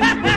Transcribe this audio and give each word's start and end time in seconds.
Ha 0.00 0.14
ha! 0.22 0.27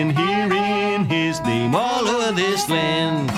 I've 0.00 0.14
been 0.14 0.16
hearing 0.16 1.04
his 1.04 1.42
name 1.42 1.74
all 1.74 2.08
over 2.08 2.32
this 2.32 2.70
land. 2.70 3.30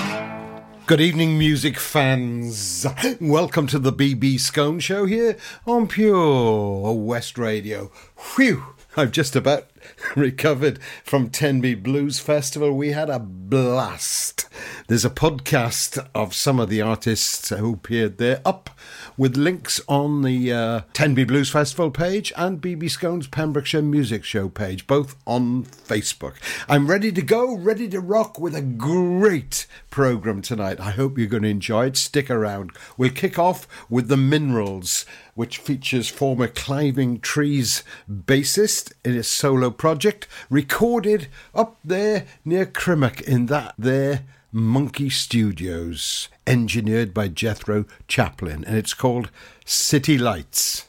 Good 0.85 1.01
evening, 1.01 1.37
music 1.37 1.77
fans. 1.77 2.87
Welcome 3.19 3.67
to 3.67 3.79
the 3.79 3.91
BB 3.91 4.35
Skone 4.35 4.79
Show 4.79 5.03
here 5.03 5.35
on 5.67 5.89
Pure 5.89 6.93
West 6.93 7.37
Radio. 7.37 7.91
Whew, 8.35 8.63
I've 8.95 9.11
just 9.11 9.35
about 9.35 9.71
recovered 10.15 10.79
from 11.03 11.29
Tenby 11.29 11.75
Blues 11.75 12.19
Festival. 12.19 12.71
We 12.71 12.93
had 12.93 13.09
a 13.09 13.19
blast. 13.19 14.47
There's 14.87 15.03
a 15.03 15.09
podcast 15.09 16.07
of 16.15 16.33
some 16.33 16.61
of 16.61 16.69
the 16.69 16.81
artists 16.81 17.49
who 17.49 17.73
appeared 17.73 18.19
there 18.19 18.39
up 18.45 18.69
with 19.17 19.37
links 19.37 19.81
on 19.87 20.21
the 20.21 20.51
uh, 20.51 20.81
Tenby 20.93 21.23
Blues 21.23 21.49
Festival 21.49 21.91
page 21.91 22.33
and 22.35 22.61
BB 22.61 22.83
Skone's 22.83 23.27
Pembrokeshire 23.27 23.81
Music 23.81 24.23
Show 24.23 24.49
page, 24.49 24.87
both 24.87 25.15
on 25.25 25.63
Facebook. 25.63 26.35
I'm 26.67 26.87
ready 26.87 27.11
to 27.11 27.21
go, 27.21 27.55
ready 27.55 27.87
to 27.89 27.99
rock 27.99 28.39
with 28.39 28.55
a 28.55 28.61
great 28.61 29.67
programme 29.89 30.41
tonight. 30.41 30.79
I 30.79 30.91
hope 30.91 31.17
you're 31.17 31.27
going 31.27 31.43
to 31.43 31.49
enjoy 31.49 31.87
it. 31.87 31.97
Stick 31.97 32.29
around. 32.29 32.71
We'll 32.97 33.11
kick 33.11 33.37
off 33.37 33.67
with 33.89 34.07
The 34.07 34.17
Minerals, 34.17 35.05
which 35.35 35.57
features 35.57 36.09
former 36.09 36.47
Climbing 36.47 37.19
Trees 37.19 37.83
bassist 38.09 38.93
in 39.05 39.15
a 39.15 39.23
solo 39.23 39.69
project, 39.69 40.27
recorded 40.49 41.27
up 41.53 41.77
there 41.83 42.25
near 42.43 42.65
Crymych 42.65 43.21
in 43.21 43.47
that 43.47 43.75
there 43.77 44.25
Monkey 44.55 45.09
Studios, 45.09 46.29
engineered 46.45 47.11
by 47.11 47.27
Jethro 47.27 47.85
Chaplin, 48.07 48.63
and 48.65 48.77
it's 48.77 48.93
called 48.93 49.31
City 49.65 50.15
Lights. 50.15 50.87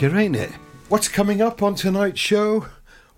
Cracker, 0.00 0.16
ain't 0.16 0.36
it? 0.36 0.50
What's 0.88 1.08
coming 1.08 1.42
up 1.42 1.62
on 1.62 1.74
tonight's 1.74 2.18
show? 2.18 2.68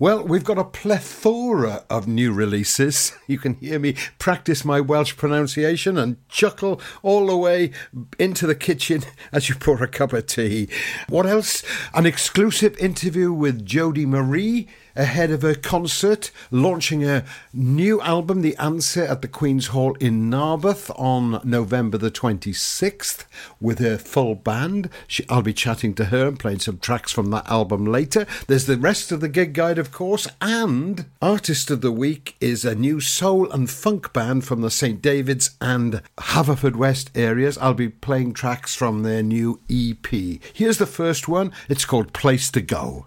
Well, 0.01 0.25
we've 0.25 0.43
got 0.43 0.59
a 0.59 0.65
plethora 0.65 1.85
of 1.89 2.09
new 2.09 2.33
releases. 2.33 3.13
You 3.29 3.39
can 3.39 3.55
hear 3.55 3.79
me 3.79 3.95
practice 4.19 4.65
my 4.65 4.81
Welsh 4.81 5.17
pronunciation 5.17 5.97
and 5.97 6.17
chuckle 6.29 6.81
all 7.05 7.29
the 7.29 7.37
way 7.37 7.71
into 8.19 8.49
the 8.49 8.57
kitchen 8.57 9.05
as 9.33 9.49
you 9.49 9.55
pour 9.55 9.81
a 9.81 9.87
cup 9.87 10.13
of 10.13 10.27
tea. 10.27 10.69
What 11.09 11.25
else? 11.25 11.63
An 11.95 12.05
exclusive 12.05 12.77
interview 12.79 13.33
with 13.33 13.65
Jodie 13.65 14.05
Marie 14.05 14.67
ahead 14.97 15.31
of 15.31 15.43
her 15.43 15.55
concert, 15.55 16.31
launching 16.51 17.03
her 17.03 17.25
new 17.53 18.01
album, 18.01 18.43
The 18.43 18.57
Answer, 18.57 19.05
at 19.05 19.23
the 19.23 19.29
Queen's 19.29 19.69
Hall 19.69 19.95
in 19.95 20.31
Narberth 20.31 20.91
on 20.99 21.41
November 21.45 21.99
the 21.99 22.11
26th 22.11 23.25
with 23.61 23.79
her 23.79 23.99
full 23.99 24.35
band. 24.35 24.89
She, 25.07 25.25
I'll 25.29 25.43
be 25.43 25.53
chatting 25.53 25.95
to 25.95 26.07
her 26.07 26.29
and 26.29 26.39
playing 26.39 26.61
some 26.61 26.79
tracks 26.79 27.13
from 27.13 27.31
that 27.31 27.49
album 27.51 27.87
later. 27.87 28.27
There's 28.47 28.67
the 28.67 28.77
rest 28.77 29.13
of 29.13 29.21
the 29.21 29.29
gig 29.29 29.53
guide, 29.53 29.79
of 29.79 29.93
course, 29.93 30.29
and 30.41 31.07
Artist 31.21 31.71
of 31.71 31.81
the 31.81 31.93
Week 31.93 32.37
is 32.41 32.65
a 32.65 32.75
new 32.75 33.01
soul 33.01 33.51
and 33.51 33.71
funk 33.71 34.13
band 34.13 34.45
from 34.45 34.61
the 34.61 34.71
St. 34.71 35.01
David's 35.01 35.57
and 35.61 36.03
Haverfordwest 36.19 37.11
areas. 37.15 37.59
I'll 37.59 37.75
be 37.75 37.89
playing 37.89 38.35
tracks 38.35 38.75
from 38.75 39.03
their 39.03 39.23
new 39.23 39.61
EP. 39.71 40.07
Here's 40.53 40.79
the 40.79 40.87
first 40.87 41.29
one. 41.29 41.53
It's 41.69 41.85
called 41.85 42.13
Place 42.13 42.51
to 42.51 42.61
Go. 42.61 43.07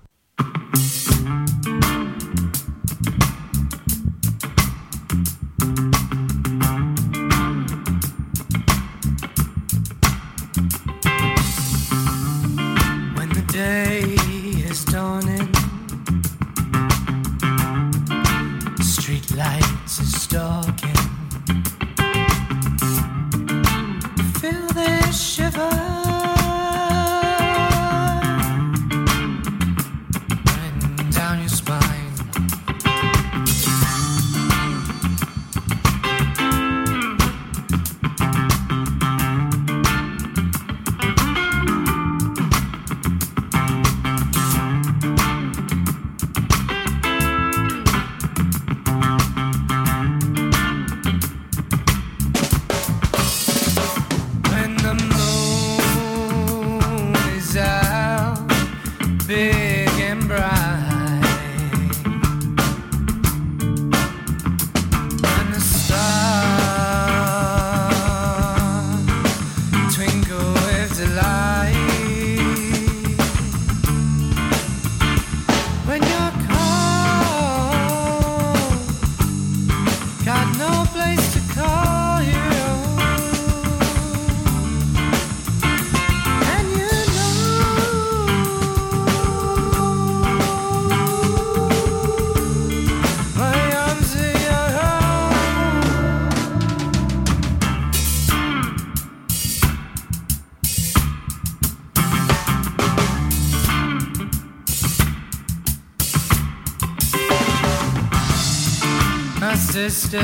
Sisters 109.75 110.23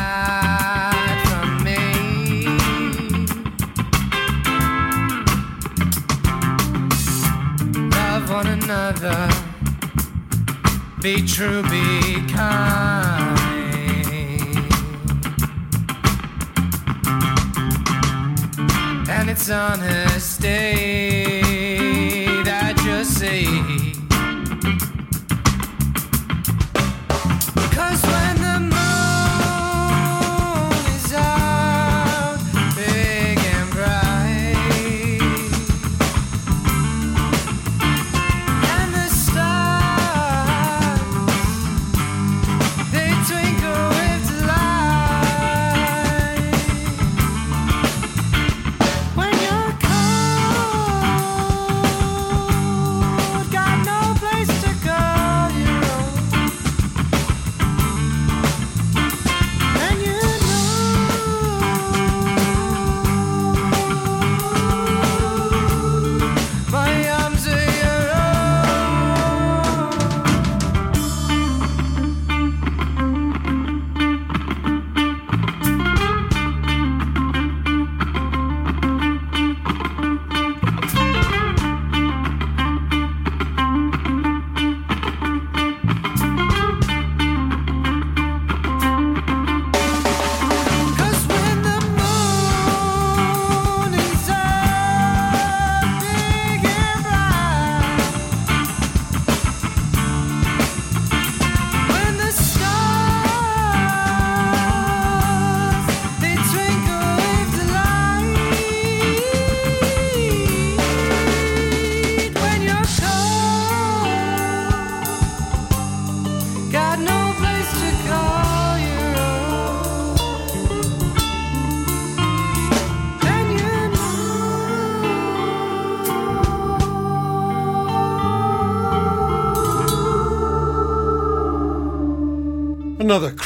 from 1.28 1.64
me. 1.64 1.78
Love 7.92 8.28
one 8.32 8.48
another. 8.48 9.30
Be 11.00 11.22
true, 11.28 11.62
be 11.70 12.26
kind. 12.34 13.13
And 19.46 19.84
it's 19.84 19.84
honesty 19.84 20.48
that 22.44 22.82
you 22.86 23.04
see. 23.04 23.83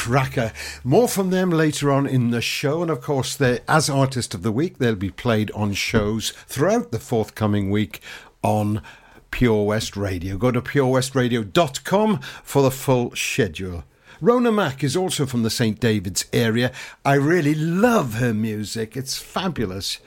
Cracker. 0.08 0.50
More 0.84 1.06
from 1.06 1.28
them 1.28 1.50
later 1.50 1.92
on 1.92 2.06
in 2.06 2.30
the 2.30 2.40
show. 2.40 2.80
And 2.80 2.90
of 2.90 3.02
course, 3.02 3.36
they 3.36 3.60
as 3.68 3.90
Artist 3.90 4.32
of 4.32 4.42
the 4.42 4.50
Week, 4.50 4.78
they'll 4.78 4.94
be 4.94 5.10
played 5.10 5.50
on 5.50 5.74
shows 5.74 6.30
throughout 6.46 6.92
the 6.92 6.98
forthcoming 6.98 7.70
week 7.70 8.00
on 8.42 8.80
Pure 9.30 9.66
West 9.66 9.98
Radio. 9.98 10.38
Go 10.38 10.50
to 10.50 10.62
purewestradio.com 10.62 12.20
for 12.42 12.62
the 12.62 12.70
full 12.70 13.14
schedule. 13.14 13.84
Rona 14.22 14.50
Mack 14.50 14.82
is 14.82 14.96
also 14.96 15.26
from 15.26 15.42
the 15.42 15.50
St. 15.50 15.78
David's 15.78 16.24
area. 16.32 16.72
I 17.04 17.16
really 17.16 17.54
love 17.54 18.14
her 18.14 18.32
music. 18.32 18.96
It's 18.96 19.18
fabulous. 19.18 19.98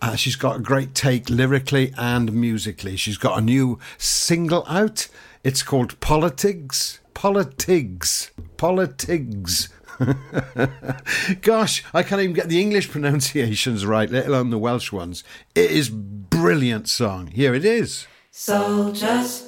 Uh, 0.00 0.14
she's 0.14 0.36
got 0.36 0.58
a 0.58 0.60
great 0.60 0.94
take 0.94 1.28
lyrically 1.28 1.92
and 1.98 2.32
musically. 2.32 2.94
She's 2.94 3.18
got 3.18 3.38
a 3.38 3.42
new 3.42 3.80
single 3.98 4.64
out. 4.68 5.08
It's 5.42 5.64
called 5.64 5.98
Politics. 5.98 7.00
Politics. 7.18 8.30
Politics. 8.58 9.70
Gosh, 11.40 11.84
I 11.92 12.04
can't 12.04 12.22
even 12.22 12.32
get 12.32 12.48
the 12.48 12.60
English 12.60 12.88
pronunciations 12.92 13.84
right, 13.84 14.08
let 14.08 14.28
alone 14.28 14.50
the 14.50 14.58
Welsh 14.58 14.92
ones. 14.92 15.24
It 15.52 15.72
is 15.72 15.88
brilliant 15.88 16.88
song. 16.88 17.26
Here 17.26 17.54
it 17.54 17.64
is. 17.64 18.06
So 18.30 18.92
just 18.92 19.46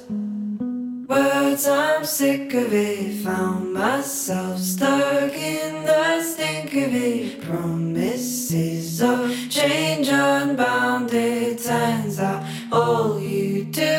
words, 1.11 1.67
I'm 1.67 2.05
sick 2.05 2.53
of 2.53 2.73
it. 2.73 3.23
Found 3.23 3.73
myself 3.73 4.57
stuck 4.59 5.33
in 5.33 5.85
the 5.85 6.23
stink 6.23 6.73
of 6.73 6.95
it. 6.95 7.41
Promises 7.41 9.01
of 9.01 9.35
change 9.49 10.07
unbounded. 10.07 11.59
Turns 11.59 12.17
out 12.19 12.43
all 12.71 13.19
you 13.19 13.65
do 13.65 13.95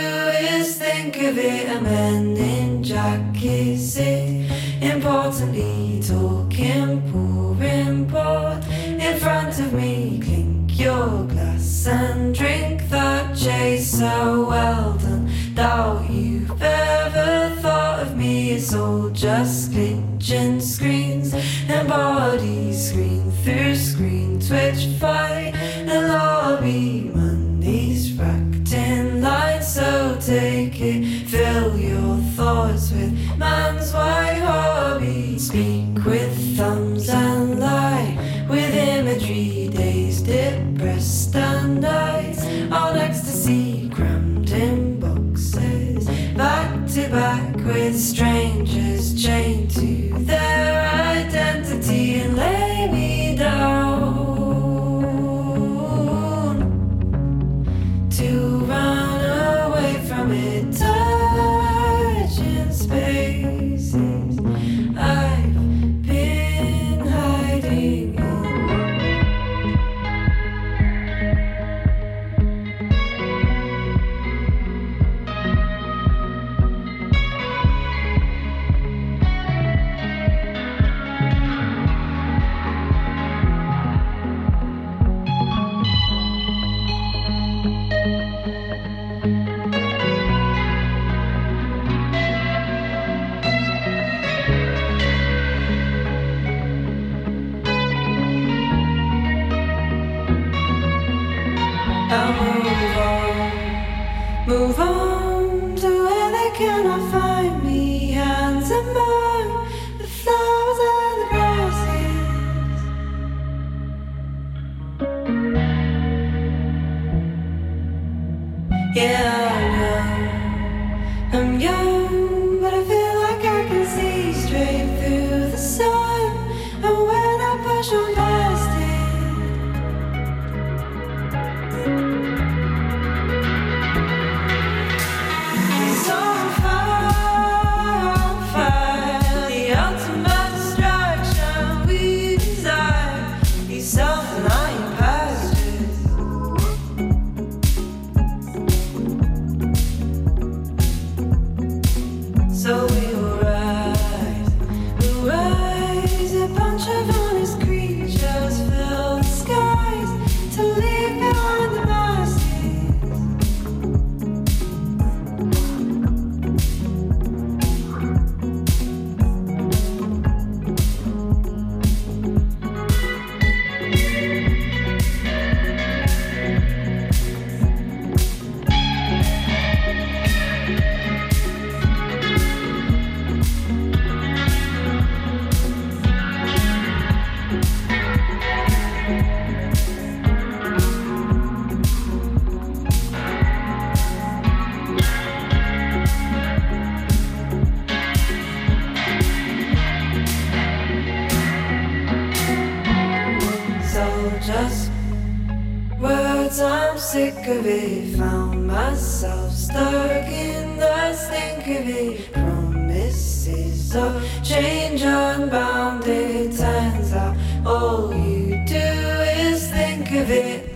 is 0.53 0.79
think 0.79 1.17
of 1.19 1.37
it. 1.37 1.69
A 1.77 1.81
man 1.83 2.37
in 2.37 2.83
jackets, 2.83 3.97
it 3.99 4.51
importantly 4.81 6.01
talking, 6.03 7.03
pouring 7.13 8.09
port 8.09 8.67
in 9.07 9.19
front 9.19 9.59
of 9.59 9.73
me. 9.75 10.19
Clink 10.25 10.79
your 10.79 11.25
glass 11.25 11.87
and 11.87 12.35
drink 12.35 12.89
the 12.89 13.11
chaser. 13.37 14.47
Well 14.51 14.97
done, 14.97 15.22
doubt 15.55 16.09
you've 16.11 16.63
ever 16.63 17.55
thought 17.61 18.01
of 18.01 18.17
me. 18.17 18.53
It's 18.53 18.75
all 18.75 19.11
just 19.11 19.73
glitching 19.73 20.61
screens 20.61 21.35
and 21.69 21.89
bodies 21.89 22.91
screen 22.91 23.31
through 23.43 23.75
screen, 23.75 24.41
twitch 24.41 24.87
fight 24.99 25.32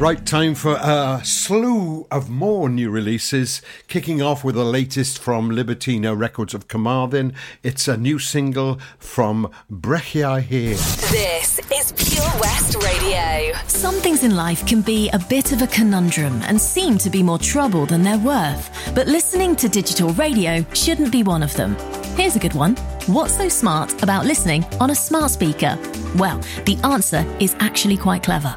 Right 0.07 0.25
time 0.25 0.55
for 0.55 0.79
a 0.81 1.21
slew 1.25 2.07
of 2.13 2.31
more 2.31 2.69
new 2.69 2.91
releases, 2.91 3.61
kicking 3.89 4.23
off 4.23 4.45
with 4.45 4.55
the 4.55 4.65
latest 4.65 5.19
from 5.19 5.51
Libertino 5.51 6.17
Records 6.17 6.55
of 6.55 6.69
Carmarthen. 6.69 7.35
It's 7.65 7.89
a 7.89 7.97
new 7.97 8.21
single 8.21 8.79
from 9.01 9.51
Breichiau 9.69 10.41
Hir. 10.41 10.77
This 11.11 11.59
is 11.73 11.91
Pure 11.91 12.41
West 12.41 12.77
Radio. 12.77 13.53
Some 13.67 13.97
things 13.97 14.23
in 14.23 14.37
life 14.37 14.65
can 14.65 14.81
be 14.81 15.11
a 15.11 15.19
bit 15.19 15.51
of 15.51 15.61
a 15.61 15.67
conundrum 15.67 16.41
and 16.43 16.61
seem 16.61 16.99
to 16.99 17.11
be 17.11 17.25
more 17.25 17.41
trouble 17.41 17.85
than 17.85 18.05
they're 18.05 18.17
worth, 18.17 18.71
but 18.95 19.09
listening 19.09 19.57
to 19.57 19.69
digital 19.69 20.11
radio 20.11 20.65
shouldn't 20.73 21.11
be 21.11 21.25
one 21.25 21.43
of 21.43 21.53
them. 21.57 21.75
Here's 22.15 22.37
a 22.37 22.39
good 22.39 22.55
one. 22.55 22.77
What's 23.09 23.37
so 23.37 23.49
smart 23.49 24.05
about 24.05 24.25
listening 24.25 24.65
on 24.79 24.91
a 24.91 24.95
smart 24.95 25.33
speaker? 25.33 25.77
Well, 26.15 26.39
the 26.65 26.79
answer 26.85 27.27
is 27.41 27.57
actually 27.59 27.97
quite 27.97 28.23
clever. 28.23 28.57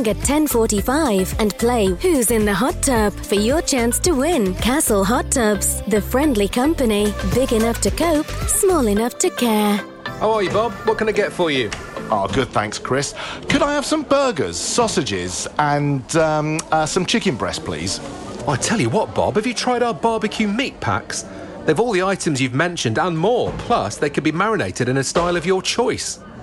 at 0.07 0.17
10:45 0.17 1.35
and 1.39 1.57
play 1.57 1.87
Who's 2.01 2.31
in 2.31 2.45
the 2.45 2.53
Hot 2.53 2.81
Tub 2.81 3.13
for 3.13 3.35
your 3.35 3.61
chance 3.61 3.99
to 3.99 4.11
win. 4.11 4.53
Castle 4.55 5.03
Hot 5.03 5.31
Tubs, 5.31 5.81
the 5.87 6.01
friendly 6.01 6.47
company, 6.47 7.13
big 7.33 7.53
enough 7.53 7.81
to 7.81 7.91
cope, 7.91 8.27
small 8.47 8.87
enough 8.87 9.17
to 9.19 9.29
care. 9.29 9.77
How 10.19 10.31
are 10.31 10.43
you, 10.43 10.49
Bob? 10.49 10.71
What 10.85 10.97
can 10.97 11.09
I 11.09 11.11
get 11.11 11.31
for 11.31 11.49
you? 11.51 11.69
Oh, 12.13 12.27
good, 12.27 12.49
thanks, 12.49 12.77
Chris. 12.77 13.13
Could 13.49 13.61
I 13.61 13.73
have 13.73 13.85
some 13.85 14.03
burgers, 14.03 14.57
sausages, 14.57 15.47
and 15.57 16.15
um, 16.17 16.59
uh, 16.71 16.85
some 16.85 17.05
chicken 17.05 17.37
breast, 17.37 17.63
please? 17.63 17.99
I 18.47 18.55
tell 18.57 18.81
you 18.81 18.89
what, 18.89 19.15
Bob, 19.15 19.35
have 19.35 19.47
you 19.47 19.53
tried 19.53 19.81
our 19.81 19.93
barbecue 19.93 20.47
meat 20.47 20.79
packs? 20.79 21.25
They've 21.65 21.79
all 21.79 21.91
the 21.91 22.03
items 22.03 22.41
you've 22.41 22.53
mentioned 22.53 22.97
and 22.97 23.17
more, 23.17 23.53
plus 23.59 23.97
they 23.97 24.09
can 24.09 24.23
be 24.23 24.31
marinated 24.31 24.89
in 24.89 24.97
a 24.97 25.03
style 25.03 25.37
of 25.37 25.45
your 25.45 25.61
choice. 25.61 26.19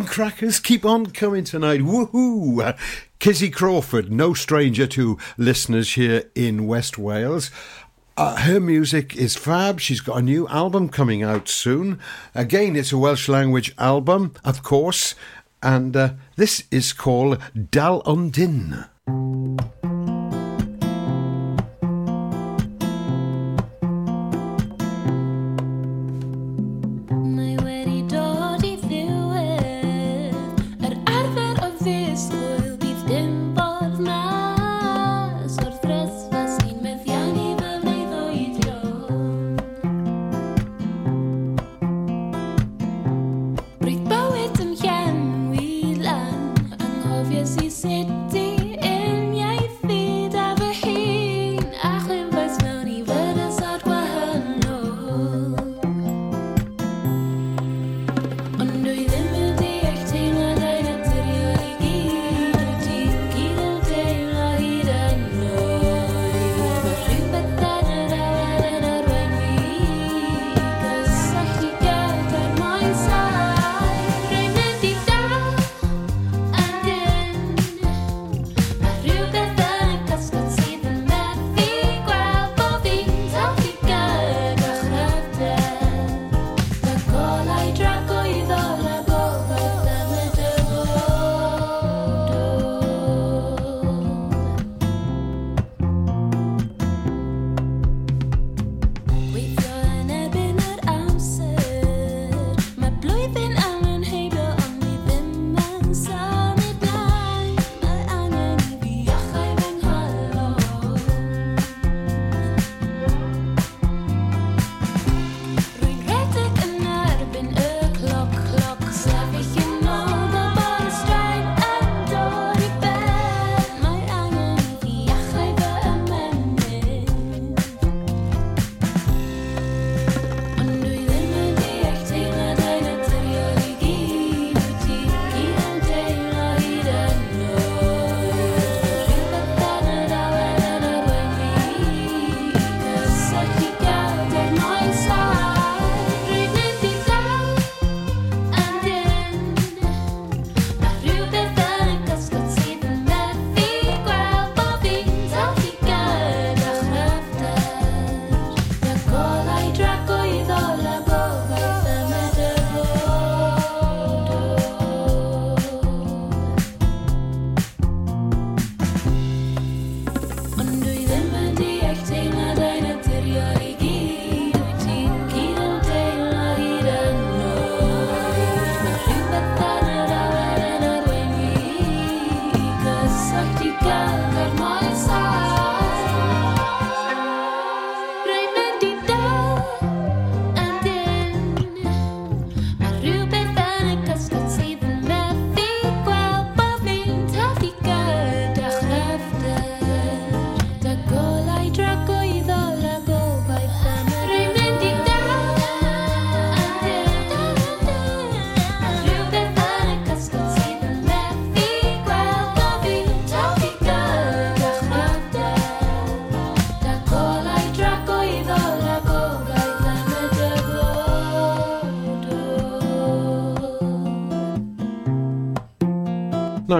Crackers 0.00 0.58
keep 0.58 0.86
on 0.86 1.06
coming 1.06 1.44
tonight. 1.44 1.80
Woohoo! 1.80 2.74
Kizzy 3.18 3.50
Crawford, 3.50 4.10
no 4.10 4.32
stranger 4.32 4.86
to 4.86 5.18
listeners 5.36 5.92
here 5.92 6.24
in 6.34 6.66
West 6.66 6.96
Wales. 6.96 7.50
Uh, 8.16 8.36
her 8.36 8.58
music 8.58 9.14
is 9.14 9.36
fab. 9.36 9.80
She's 9.80 10.00
got 10.00 10.16
a 10.16 10.22
new 10.22 10.48
album 10.48 10.88
coming 10.88 11.22
out 11.22 11.46
soon. 11.48 12.00
Again, 12.34 12.74
it's 12.74 12.92
a 12.92 12.98
Welsh 12.98 13.28
language 13.28 13.74
album, 13.76 14.32
of 14.44 14.62
course, 14.62 15.14
and 15.62 15.94
uh, 15.94 16.14
this 16.36 16.64
is 16.70 16.94
called 16.94 17.38
Dal 17.70 18.02
Undin. 18.06 18.86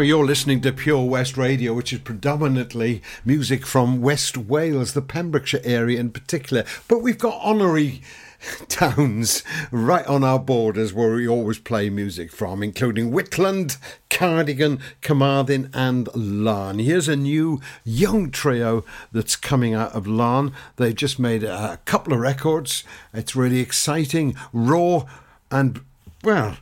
You're 0.03 0.27
listening 0.27 0.61
to 0.62 0.73
Pure 0.73 1.05
West 1.05 1.37
Radio, 1.37 1.75
which 1.75 1.93
is 1.93 2.01
predominantly 2.01 3.03
music 3.25 3.65
from 3.65 4.01
West 4.01 4.37
Wales, 4.37 4.95
the 4.95 5.01
Pembrokeshire 5.01 5.61
area 5.62 6.01
in 6.01 6.11
particular. 6.11 6.65
But 6.88 7.03
we've 7.03 7.19
got 7.19 7.38
honorary 7.41 8.03
towns 8.69 9.45
right 9.71 10.05
on 10.07 10.25
our 10.25 10.41
borders 10.41 10.93
where 10.93 11.15
we 11.15 11.29
always 11.29 11.61
play 11.61 11.88
music 11.88 12.33
from, 12.33 12.65
including 12.65 13.12
Whitland, 13.12 13.77
Cardigan, 14.11 14.81
Carmarthen, 15.03 15.71
and 15.73 16.07
Laugharne. 16.09 16.83
Here's 16.83 17.09
a 17.09 17.15
new 17.15 17.61
young 17.85 18.33
trio 18.33 18.85
that's 19.12 19.37
coming 19.37 19.73
out 19.73 19.93
of 19.93 20.07
Laugharne. 20.07 20.53
They've 20.77 20.95
just 20.95 21.21
made 21.21 21.45
a 21.45 21.79
couple 21.85 22.12
of 22.12 22.19
records. 22.19 22.83
It's 23.15 23.37
really 23.37 23.61
exciting, 23.61 24.35
raw, 24.53 25.05
and, 25.51 25.81
well, 26.25 26.57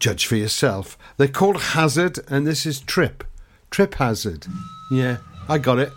judge 0.00 0.26
for 0.26 0.36
yourself. 0.36 0.98
They're 1.18 1.28
called 1.28 1.60
Hazard, 1.60 2.18
and 2.28 2.46
this 2.46 2.66
is 2.66 2.80
Trip. 2.80 3.22
Trip 3.70 3.94
Hazard. 3.94 4.46
Yeah, 4.90 5.18
I 5.48 5.58
got 5.58 5.78
it. 5.78 5.92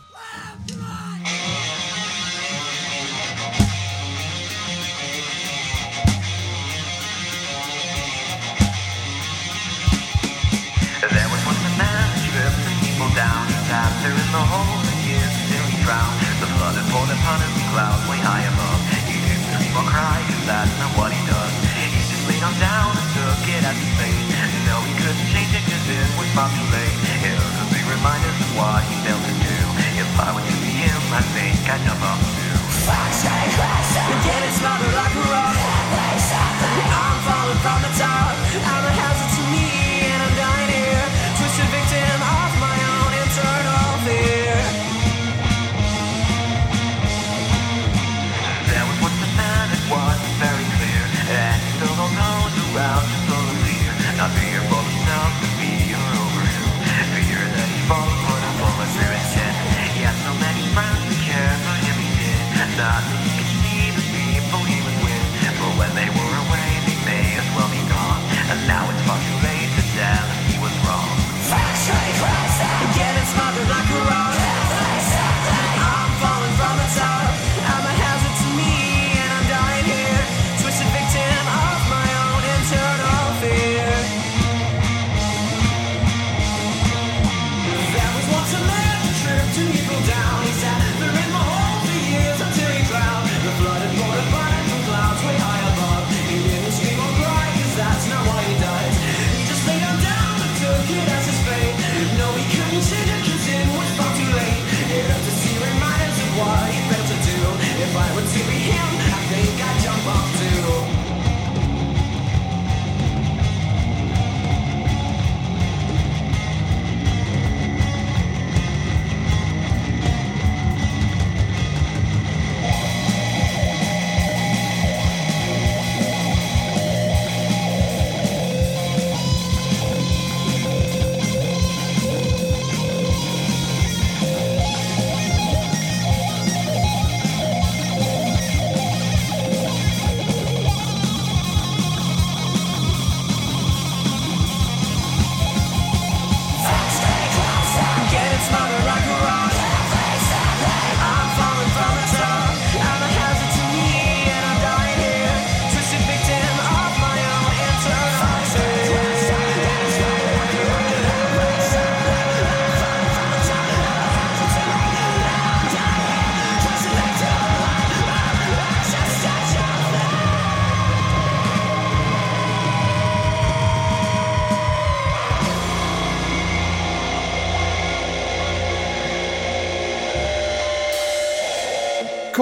The 14.34 14.40
hole 14.40 14.82
and 14.82 15.02
years 15.06 15.30
until 15.30 15.62
he 15.70 15.78
drowned. 15.86 16.18
The 16.42 16.50
flood 16.58 16.74
had 16.74 16.90
upon 16.90 17.38
way 18.10 18.18
high 18.18 18.50
above. 18.50 18.82
He 19.06 19.22
didn't 19.22 19.46
scream 19.46 19.78
or 19.78 19.86
cry, 19.86 20.26
cause 20.26 20.46
that's 20.50 20.74
not 20.82 20.90
what 20.98 21.14
he 21.14 21.22
does. 21.30 21.54
He 21.94 22.02
just 22.10 22.26
laid 22.28 22.42
on 22.42 22.58
down 22.58 23.13
it 23.64 23.72
as 23.72 23.92
fate. 23.96 24.28
No, 24.68 24.76
he 24.84 24.94
couldn't 25.00 25.28
change 25.32 25.52
it 25.56 25.64
cause 25.64 25.88
it 25.88 26.10
was 26.20 26.28
far 26.36 26.50
too 26.52 26.68
late. 26.76 26.96
It 27.24 27.36
was 27.40 27.56
a 27.64 27.68
big 27.72 27.86
reminder 27.88 28.28
of 28.28 28.56
what 28.60 28.84
he 28.84 28.96
failed 29.08 29.24
to 29.24 29.36
do. 29.40 29.58
If 29.96 30.10
I 30.20 30.36
were 30.36 30.44
to 30.44 30.56
be 30.60 30.72
him, 30.84 31.02
I 31.16 31.22
think 31.32 31.56
I'd 31.72 31.84
never 31.88 32.12
do. 32.36 32.50
Again, 34.20 34.42
it's 34.44 34.60
not 34.60 34.78
the 34.84 34.90
rock 34.92 35.14
and 35.16 35.28
roll. 35.32 35.56
I'm 36.92 37.18
falling 37.24 37.60
from 37.64 37.80
the 37.88 37.92
top. 38.00 38.13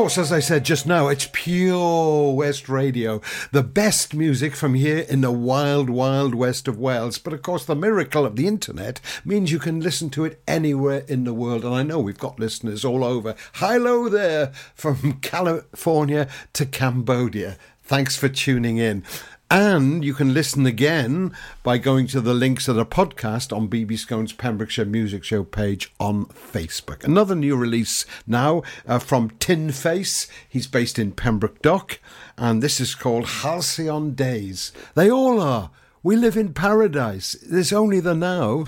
course, 0.01 0.17
as 0.17 0.31
I 0.31 0.39
said 0.39 0.65
just 0.65 0.87
now, 0.87 1.09
it's 1.09 1.29
pure 1.31 2.33
West 2.33 2.67
radio. 2.67 3.21
The 3.51 3.61
best 3.61 4.15
music 4.15 4.55
from 4.55 4.73
here 4.73 5.05
in 5.07 5.21
the 5.21 5.31
wild, 5.31 5.91
wild 5.91 6.33
west 6.33 6.67
of 6.67 6.79
Wales. 6.79 7.19
But 7.19 7.33
of 7.33 7.43
course, 7.43 7.65
the 7.65 7.75
miracle 7.75 8.25
of 8.25 8.35
the 8.35 8.47
internet 8.47 8.99
means 9.23 9.51
you 9.51 9.59
can 9.59 9.79
listen 9.79 10.09
to 10.09 10.25
it 10.25 10.41
anywhere 10.47 11.03
in 11.07 11.23
the 11.23 11.35
world. 11.35 11.63
And 11.63 11.75
I 11.75 11.83
know 11.83 11.99
we've 11.99 12.17
got 12.17 12.39
listeners 12.39 12.83
all 12.83 13.03
over. 13.03 13.35
Hi, 13.53 13.73
hello 13.73 14.09
there 14.09 14.51
from 14.73 15.19
California 15.21 16.27
to 16.53 16.65
Cambodia. 16.65 17.57
Thanks 17.83 18.15
for 18.15 18.27
tuning 18.27 18.77
in. 18.77 19.03
And 19.51 20.01
you 20.05 20.13
can 20.13 20.33
listen 20.33 20.65
again 20.65 21.35
by 21.61 21.77
going 21.77 22.07
to 22.07 22.21
the 22.21 22.33
links 22.33 22.69
of 22.69 22.77
the 22.77 22.85
podcast 22.85 23.53
on 23.53 23.67
BB 23.67 23.99
Skone's 23.99 24.31
Pembrokeshire 24.31 24.85
Music 24.85 25.25
Show 25.25 25.43
page 25.43 25.91
on 25.99 26.27
Facebook. 26.27 27.03
Another 27.03 27.35
new 27.35 27.57
release 27.57 28.05
now 28.25 28.63
uh, 28.87 28.97
from 28.97 29.31
Tin 29.39 29.73
Face. 29.73 30.29
He's 30.47 30.67
based 30.67 30.97
in 30.97 31.11
Pembroke 31.11 31.61
Dock, 31.61 31.99
and 32.37 32.63
this 32.63 32.79
is 32.79 32.95
called 32.95 33.25
Halcyon 33.27 34.13
Days. 34.13 34.71
They 34.95 35.11
all 35.11 35.41
are. 35.41 35.71
We 36.01 36.15
live 36.15 36.37
in 36.37 36.53
paradise. 36.53 37.35
There's 37.45 37.73
only 37.73 37.99
the 37.99 38.15
now. 38.15 38.63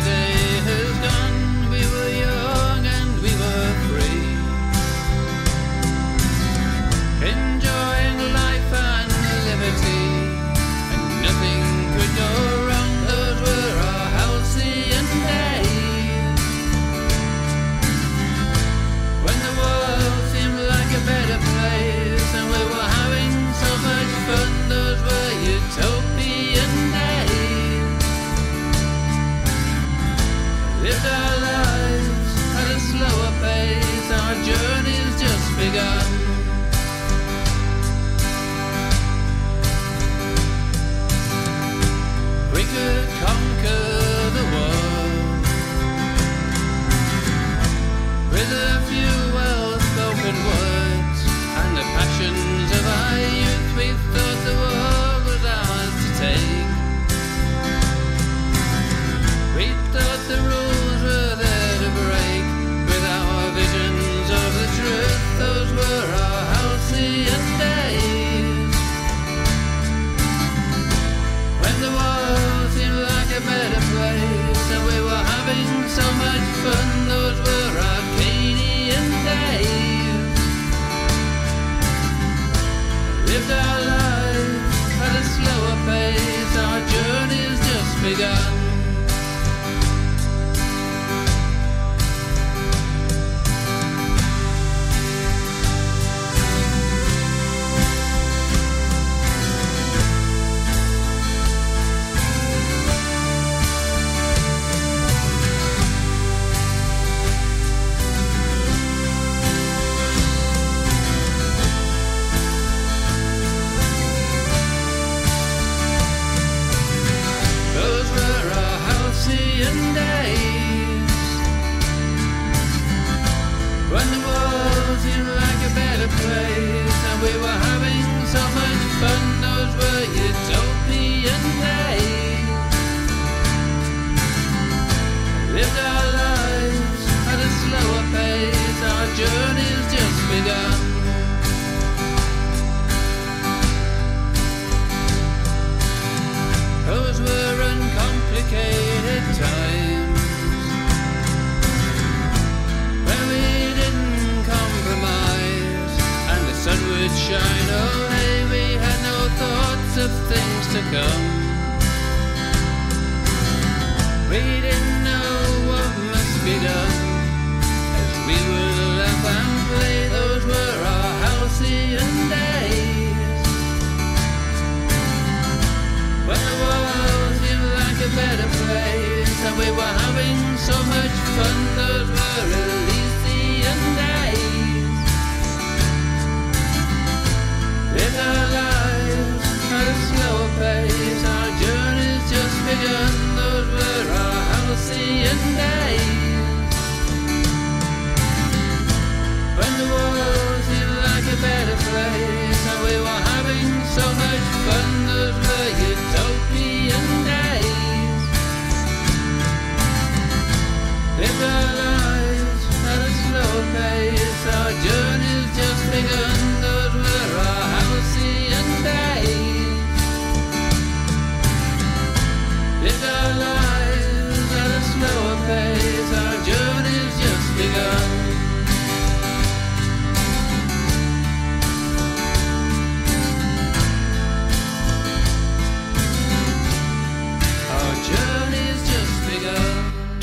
today. 0.00 0.45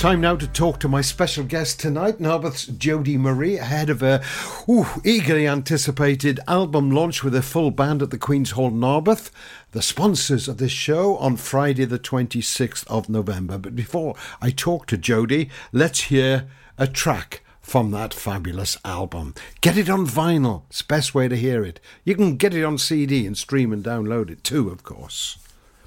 Time 0.04 0.20
now 0.20 0.36
to 0.36 0.50
talk 0.50 0.82
to 0.82 0.90
my 0.90 1.00
special 1.00 1.46
guest 1.46 1.80
tonight, 1.80 2.20
Narberth's 2.20 2.66
Jodie 2.66 3.18
Marie, 3.18 3.56
ahead 3.56 3.90
of 3.90 4.02
her 4.02 4.22
ooh, 4.68 4.86
eagerly 5.06 5.48
anticipated 5.48 6.42
album 6.46 6.92
launch 6.92 7.24
with 7.24 7.34
a 7.34 7.42
full 7.42 7.72
band 7.72 8.02
at 8.02 8.10
the 8.10 8.18
Queen's 8.18 8.52
Hall, 8.52 8.70
Narberth. 8.70 9.32
The 9.72 9.82
sponsors 9.82 10.50
of 10.50 10.58
this 10.58 10.74
show 10.74 11.16
on 11.20 11.38
Friday, 11.38 11.86
the 11.86 12.00
26th 12.00 12.86
of 12.88 13.08
November. 13.08 13.58
But 13.58 13.78
before 13.78 14.16
I 14.42 14.50
talk 14.50 14.88
to 14.88 14.98
Jodie, 14.98 15.50
let's 15.72 16.02
hear 16.02 16.50
a 16.78 16.86
track 16.86 17.42
from 17.62 17.92
that 17.92 18.14
fabulous 18.14 18.78
album. 18.84 19.34
Get 19.62 19.78
it 19.78 19.90
on 19.90 20.06
vinyl. 20.06 20.64
It's 20.70 20.80
the 20.82 20.88
best 20.88 21.16
way 21.16 21.30
to 21.30 21.38
hear 21.38 21.64
it. 21.64 21.80
You 22.04 22.16
can 22.16 22.36
get 22.36 22.54
it 22.54 22.66
on 22.66 22.78
CD 22.78 23.26
and 23.26 23.38
stream 23.38 23.72
and 23.72 23.82
download 23.82 24.30
it 24.30 24.44
too, 24.44 24.68
of 24.68 24.84
course. 24.84 25.38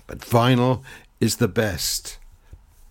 But 0.07 0.21
vinyl 0.21 0.83
is 1.21 1.37
the 1.37 1.49
best. 1.49 2.17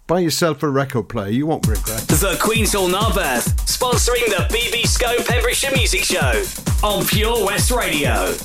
Buy 0.07 0.19
yourself 0.19 0.61
a 0.61 0.69
record 0.69 1.09
player, 1.09 1.29
you 1.31 1.47
won't 1.47 1.65
regret 1.65 2.03
it. 2.03 2.07
The 2.09 2.37
Queen's 2.39 2.73
Hall 2.73 2.87
Narberth, 2.87 3.55
sponsoring 3.65 4.23
the 4.27 4.45
BB 4.53 4.83
Skone 4.83 5.25
Pembrokeshire 5.27 5.71
Music 5.75 6.03
Show 6.03 6.43
on 6.83 7.03
Pure 7.07 7.43
West 7.43 7.71
Radio. 7.71 8.35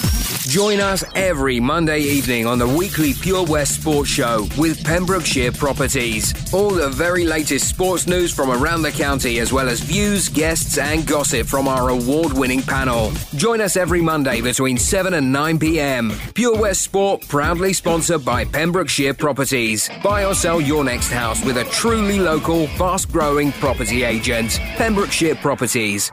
Join 0.49 0.81
us 0.81 1.05
every 1.15 1.61
Monday 1.61 2.01
evening 2.01 2.47
on 2.47 2.59
the 2.59 2.67
weekly 2.67 3.13
Pure 3.13 3.45
West 3.45 3.81
Sports 3.81 4.09
Show 4.09 4.49
with 4.57 4.83
Pembrokeshire 4.85 5.53
Properties. 5.53 6.33
All 6.55 6.71
the 6.71 6.89
very 6.89 7.25
latest 7.25 7.69
sports 7.69 8.07
news 8.07 8.33
from 8.33 8.51
around 8.51 8.81
the 8.83 8.91
county, 8.91 9.39
as 9.39 9.53
well 9.53 9.69
as 9.69 9.81
views, 9.81 10.31
guests, 10.31 10.79
and 10.79 11.07
gossip 11.07 11.47
from 11.47 11.69
our 11.69 11.91
award 11.91 12.33
winning 12.33 12.63
panel. 12.63 13.13
Join 13.37 13.61
us 13.61 13.77
every 13.77 14.01
Monday 14.01 14.41
between 14.41 14.79
7 14.79 15.13
and 15.15 15.31
9 15.31 15.59
pm. 15.59 16.13
Pure 16.35 16.59
West 16.59 16.83
Sport, 16.83 17.29
proudly 17.29 17.75
sponsored 17.75 18.25
by 18.25 18.45
Pembrokeshire 18.47 19.15
Properties. 19.15 19.91
Buy 20.03 20.25
or 20.25 20.35
sell 20.35 20.61
your 20.61 20.83
next 20.85 21.11
house 21.11 21.45
with 21.53 21.67
a 21.67 21.69
truly 21.71 22.21
local, 22.21 22.69
fast 22.69 23.11
growing 23.11 23.51
property 23.53 24.05
agent. 24.05 24.61
Pembrokeshire 24.77 25.35
Properties. 25.35 26.13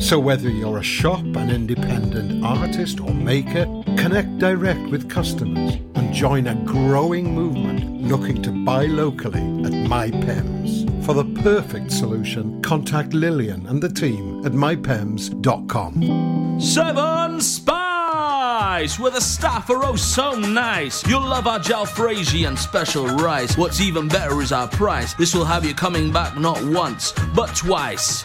So, 0.00 0.18
whether 0.18 0.48
you're 0.48 0.78
a 0.78 0.82
shop, 0.82 1.20
an 1.20 1.50
independent 1.50 2.44
artist, 2.44 3.00
or 3.00 3.12
maker, 3.12 3.66
connect 3.96 4.38
direct 4.38 4.80
with 4.90 5.10
customers 5.10 5.74
and 5.94 6.12
join 6.12 6.46
a 6.46 6.54
growing 6.64 7.34
movement 7.34 8.02
looking 8.02 8.42
to 8.42 8.50
buy 8.50 8.86
locally 8.86 9.40
at 9.40 9.72
MyPems. 9.72 11.04
For 11.04 11.14
the 11.14 11.24
perfect 11.42 11.92
solution, 11.92 12.62
contact 12.62 13.12
Lillian 13.12 13.66
and 13.66 13.82
the 13.82 13.90
team 13.90 14.44
at 14.44 14.52
mypems.com. 14.52 16.60
Seven 16.60 17.40
Spice, 17.40 18.98
where 18.98 19.10
the 19.10 19.20
staff 19.20 19.70
are 19.70 19.84
oh 19.84 19.96
so 19.96 20.32
nice. 20.32 21.06
You'll 21.06 21.20
love 21.20 21.46
our 21.46 21.60
jalfrezi 21.60 22.48
and 22.48 22.58
special 22.58 23.06
rice. 23.06 23.56
What's 23.56 23.80
even 23.80 24.08
better 24.08 24.40
is 24.40 24.50
our 24.50 24.68
price. 24.68 25.14
This 25.14 25.34
will 25.34 25.44
have 25.44 25.64
you 25.64 25.74
coming 25.74 26.10
back 26.10 26.38
not 26.38 26.62
once, 26.64 27.12
but 27.34 27.54
twice. 27.54 28.24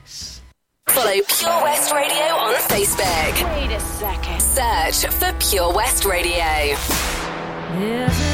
Follow 0.93 1.21
Pure 1.25 1.63
West 1.63 1.93
Radio 1.93 2.35
on 2.35 2.53
Facebook. 2.55 3.55
Wait 3.55 3.71
a 3.71 3.79
second. 3.79 4.41
Search 4.41 5.05
for 5.13 5.31
Pure 5.39 5.73
West 5.73 6.03
Radio. 6.03 6.75
There's 7.79 8.30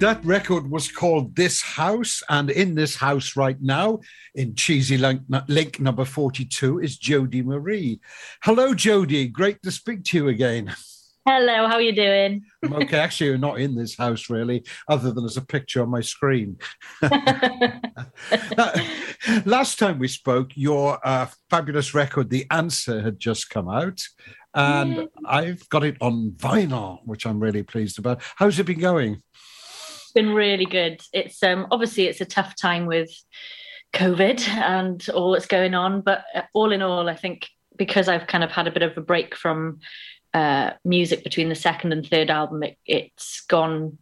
that 0.00 0.24
record 0.24 0.68
was 0.70 0.90
called 0.90 1.36
This 1.36 1.60
House, 1.60 2.22
and 2.30 2.50
in 2.50 2.74
this 2.74 2.96
house 2.96 3.36
right 3.36 3.60
now, 3.60 4.00
in 4.34 4.54
Cheesy 4.54 4.96
Link, 4.96 5.20
link 5.46 5.78
number 5.78 6.06
42, 6.06 6.80
is 6.80 6.98
Jodie 6.98 7.44
Marie. 7.44 8.00
Hello, 8.42 8.72
Jodie. 8.72 9.30
Great 9.30 9.62
to 9.62 9.70
speak 9.70 10.04
to 10.04 10.16
you 10.16 10.28
again. 10.28 10.74
Hello, 11.26 11.68
how 11.68 11.74
are 11.74 11.82
you 11.82 11.94
doing? 11.94 12.42
I'm 12.64 12.72
okay. 12.76 12.98
Actually, 13.00 13.26
you're 13.28 13.38
not 13.38 13.60
in 13.60 13.74
this 13.74 13.94
house, 13.94 14.30
really, 14.30 14.64
other 14.88 15.12
than 15.12 15.26
as 15.26 15.36
a 15.36 15.44
picture 15.44 15.82
on 15.82 15.90
my 15.90 16.00
screen. 16.00 16.56
Last 19.44 19.78
time 19.78 19.98
we 19.98 20.08
spoke, 20.08 20.52
your 20.54 20.98
uh, 21.06 21.26
fabulous 21.50 21.92
record, 21.92 22.30
The 22.30 22.46
Answer, 22.50 23.02
had 23.02 23.18
just 23.18 23.50
come 23.50 23.68
out. 23.68 24.00
And 24.54 24.96
Yay. 24.96 25.08
I've 25.26 25.68
got 25.68 25.84
it 25.84 25.98
on 26.00 26.30
vinyl, 26.38 27.00
which 27.04 27.26
I'm 27.26 27.38
really 27.38 27.62
pleased 27.62 27.98
about. 27.98 28.22
How's 28.36 28.58
it 28.58 28.64
been 28.64 28.80
going? 28.80 29.22
It's 30.10 30.14
been 30.14 30.34
really 30.34 30.66
good. 30.66 31.00
It's 31.12 31.40
um 31.40 31.68
obviously 31.70 32.08
it's 32.08 32.20
a 32.20 32.24
tough 32.24 32.56
time 32.56 32.86
with 32.86 33.12
COVID 33.92 34.40
and 34.48 35.08
all 35.10 35.30
that's 35.30 35.46
going 35.46 35.76
on, 35.76 36.00
but 36.00 36.24
uh, 36.34 36.42
all 36.52 36.72
in 36.72 36.82
all, 36.82 37.08
I 37.08 37.14
think 37.14 37.46
because 37.76 38.08
I've 38.08 38.26
kind 38.26 38.42
of 38.42 38.50
had 38.50 38.66
a 38.66 38.72
bit 38.72 38.82
of 38.82 38.98
a 38.98 39.02
break 39.02 39.36
from 39.36 39.78
uh, 40.34 40.72
music 40.84 41.22
between 41.22 41.48
the 41.48 41.54
second 41.54 41.92
and 41.92 42.04
third 42.04 42.28
album, 42.28 42.64
it, 42.64 42.76
it's 42.84 43.42
gone. 43.42 43.98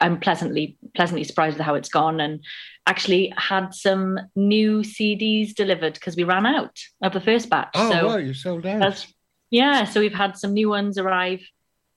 I'm 0.00 0.18
pleasantly 0.18 0.78
pleasantly 0.96 1.22
surprised 1.22 1.58
with 1.58 1.64
how 1.64 1.76
it's 1.76 1.88
gone, 1.88 2.18
and 2.18 2.44
actually 2.84 3.32
had 3.36 3.72
some 3.72 4.18
new 4.34 4.80
CDs 4.80 5.54
delivered 5.54 5.94
because 5.94 6.16
we 6.16 6.24
ran 6.24 6.44
out 6.44 6.76
of 7.04 7.12
the 7.12 7.20
first 7.20 7.48
batch. 7.48 7.70
Oh, 7.74 7.88
so 7.88 8.06
wow, 8.08 8.16
you 8.16 8.34
sold 8.34 8.66
out. 8.66 9.06
yeah, 9.52 9.84
so 9.84 10.00
we've 10.00 10.12
had 10.12 10.36
some 10.36 10.54
new 10.54 10.70
ones 10.70 10.98
arrive, 10.98 11.46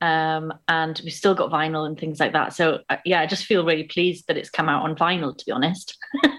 um, 0.06 0.54
and 0.68 1.02
we've 1.04 1.14
still 1.14 1.36
got 1.36 1.52
vinyl 1.52 1.86
and 1.86 2.00
things 2.00 2.20
like 2.20 2.34
that. 2.34 2.54
So 2.54 2.80
uh, 2.90 2.98
yeah, 3.06 3.22
I 3.22 3.26
just 3.26 3.46
feel 3.46 3.66
really 3.66 3.84
pleased 3.84 4.26
that 4.28 4.38
it's 4.38 4.50
come 4.50 4.70
out 4.70 4.84
on 4.84 4.96
vinyl. 4.96 5.38
To 5.38 5.46
be 5.46 5.52
honest, 5.52 5.98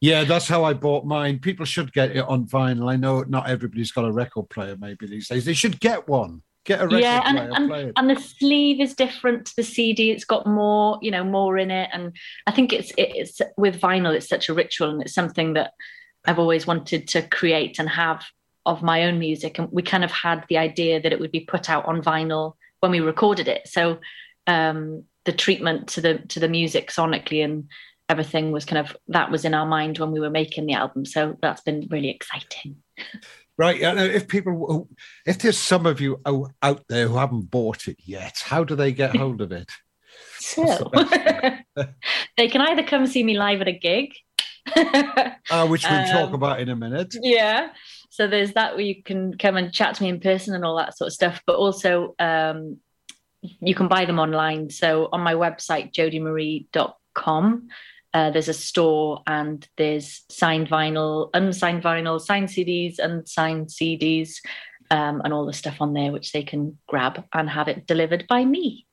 Yeah, 0.00 0.24
that's 0.24 0.46
how 0.46 0.64
I 0.64 0.74
bought 0.74 1.06
mine. 1.06 1.38
People 1.38 1.64
should 1.64 1.92
get 1.92 2.14
it 2.14 2.24
on 2.24 2.46
vinyl. 2.46 2.90
I 2.90 2.96
know 2.96 3.22
not 3.22 3.48
everybody's 3.48 3.92
got 3.92 4.04
a 4.04 4.12
record 4.12 4.50
player 4.50 4.76
maybe 4.78 5.06
these 5.06 5.28
days. 5.28 5.44
They 5.44 5.54
should 5.54 5.80
get 5.80 6.06
one. 6.06 6.42
Get 6.64 6.80
a 6.80 6.84
record 6.84 7.00
yeah, 7.00 7.22
and 7.24 7.38
player, 7.38 7.66
play 7.66 7.82
and, 7.82 7.92
and 7.96 8.10
the 8.10 8.20
sleeve 8.20 8.80
is 8.80 8.94
different 8.94 9.46
to 9.46 9.52
the 9.56 9.62
CD. 9.62 10.10
It's 10.10 10.24
got 10.24 10.46
more, 10.46 10.98
you 11.00 11.10
know, 11.10 11.24
more 11.24 11.56
in 11.56 11.70
it, 11.70 11.88
and 11.92 12.14
I 12.46 12.52
think 12.52 12.72
it's 12.72 12.92
it's 12.98 13.40
with 13.56 13.80
vinyl. 13.80 14.14
It's 14.14 14.28
such 14.28 14.48
a 14.48 14.54
ritual, 14.54 14.90
and 14.90 15.02
it's 15.02 15.14
something 15.14 15.54
that 15.54 15.72
I've 16.24 16.40
always 16.40 16.66
wanted 16.66 17.08
to 17.08 17.22
create 17.22 17.78
and 17.78 17.88
have 17.88 18.24
of 18.66 18.82
my 18.82 19.04
own 19.04 19.18
music. 19.18 19.58
And 19.58 19.68
we 19.70 19.82
kind 19.82 20.04
of 20.04 20.10
had 20.10 20.44
the 20.48 20.58
idea 20.58 21.00
that 21.00 21.12
it 21.12 21.20
would 21.20 21.30
be 21.30 21.40
put 21.40 21.70
out 21.70 21.86
on 21.86 22.02
vinyl 22.02 22.54
when 22.80 22.92
we 22.92 23.00
recorded 23.00 23.48
it. 23.48 23.68
So 23.68 23.98
um, 24.46 25.04
the 25.24 25.32
treatment 25.32 25.88
to 25.88 26.00
the 26.00 26.18
to 26.28 26.40
the 26.40 26.48
music 26.48 26.90
sonically 26.90 27.44
and 27.44 27.68
everything 28.08 28.52
was 28.52 28.64
kind 28.64 28.86
of 28.86 28.96
that 29.08 29.30
was 29.30 29.44
in 29.44 29.54
our 29.54 29.66
mind 29.66 29.98
when 29.98 30.12
we 30.12 30.20
were 30.20 30.30
making 30.30 30.66
the 30.66 30.74
album. 30.74 31.04
So 31.04 31.36
that's 31.42 31.62
been 31.62 31.88
really 31.90 32.10
exciting. 32.10 32.76
Right. 33.58 33.80
And 33.80 33.98
if 33.98 34.28
people, 34.28 34.88
if 35.24 35.38
there's 35.38 35.58
some 35.58 35.86
of 35.86 36.00
you 36.00 36.20
out 36.62 36.84
there 36.88 37.08
who 37.08 37.16
haven't 37.16 37.50
bought 37.50 37.88
it 37.88 37.96
yet, 38.04 38.42
how 38.44 38.64
do 38.64 38.76
they 38.76 38.92
get 38.92 39.16
hold 39.16 39.40
of 39.40 39.52
it? 39.52 39.70
So 40.38 40.90
they 42.36 42.48
can 42.48 42.60
either 42.60 42.82
come 42.82 43.06
see 43.06 43.22
me 43.24 43.36
live 43.36 43.60
at 43.60 43.68
a 43.68 43.72
gig, 43.72 44.12
Uh, 45.50 45.66
which 45.68 45.84
we'll 45.88 46.06
talk 46.06 46.28
Um, 46.28 46.34
about 46.34 46.60
in 46.60 46.68
a 46.68 46.76
minute. 46.76 47.14
yeah. 47.22 47.70
So 48.10 48.26
there's 48.26 48.52
that 48.54 48.74
where 48.74 48.84
you 48.84 49.02
can 49.02 49.36
come 49.38 49.56
and 49.56 49.72
chat 49.72 49.94
to 49.94 50.02
me 50.02 50.08
in 50.08 50.20
person 50.20 50.54
and 50.54 50.64
all 50.64 50.76
that 50.78 50.96
sort 50.96 51.06
of 51.08 51.12
stuff. 51.14 51.40
But 51.46 51.56
also 51.56 52.14
um, 52.18 52.78
you 53.42 53.74
can 53.74 53.86
buy 53.88 54.06
them 54.06 54.18
online. 54.18 54.70
So 54.70 55.08
on 55.12 55.20
my 55.20 55.34
website, 55.34 55.92
jodiemarie.com, 55.92 57.68
uh, 58.14 58.30
there's 58.30 58.48
a 58.48 58.54
store 58.54 59.22
and 59.26 59.66
there's 59.76 60.24
signed 60.30 60.68
vinyl, 60.68 61.30
unsigned 61.34 61.82
vinyl, 61.82 62.20
signed 62.20 62.48
CDs, 62.48 62.98
unsigned 62.98 63.66
CDs, 63.68 64.36
um, 64.90 65.20
and 65.24 65.32
all 65.32 65.46
the 65.46 65.52
stuff 65.52 65.76
on 65.80 65.92
there, 65.92 66.12
which 66.12 66.32
they 66.32 66.42
can 66.42 66.78
grab 66.88 67.24
and 67.34 67.50
have 67.50 67.68
it 67.68 67.86
delivered 67.86 68.26
by 68.28 68.44
me. 68.44 68.85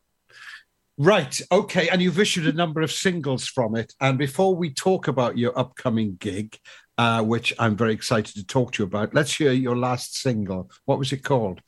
Right. 0.97 1.41
Okay. 1.51 1.89
And 1.89 2.01
you've 2.01 2.19
issued 2.19 2.47
a 2.47 2.53
number 2.53 2.81
of 2.81 2.91
singles 2.91 3.47
from 3.47 3.75
it. 3.75 3.93
And 3.99 4.17
before 4.17 4.55
we 4.55 4.71
talk 4.71 5.07
about 5.07 5.37
your 5.37 5.57
upcoming 5.57 6.17
gig, 6.19 6.57
uh, 6.97 7.23
which 7.23 7.53
I'm 7.57 7.75
very 7.75 7.93
excited 7.93 8.35
to 8.35 8.45
talk 8.45 8.73
to 8.73 8.83
you 8.83 8.87
about, 8.87 9.15
let's 9.15 9.33
hear 9.33 9.51
your 9.51 9.75
last 9.75 10.19
single. 10.19 10.69
What 10.85 10.99
was 10.99 11.11
it 11.11 11.23
called? 11.23 11.61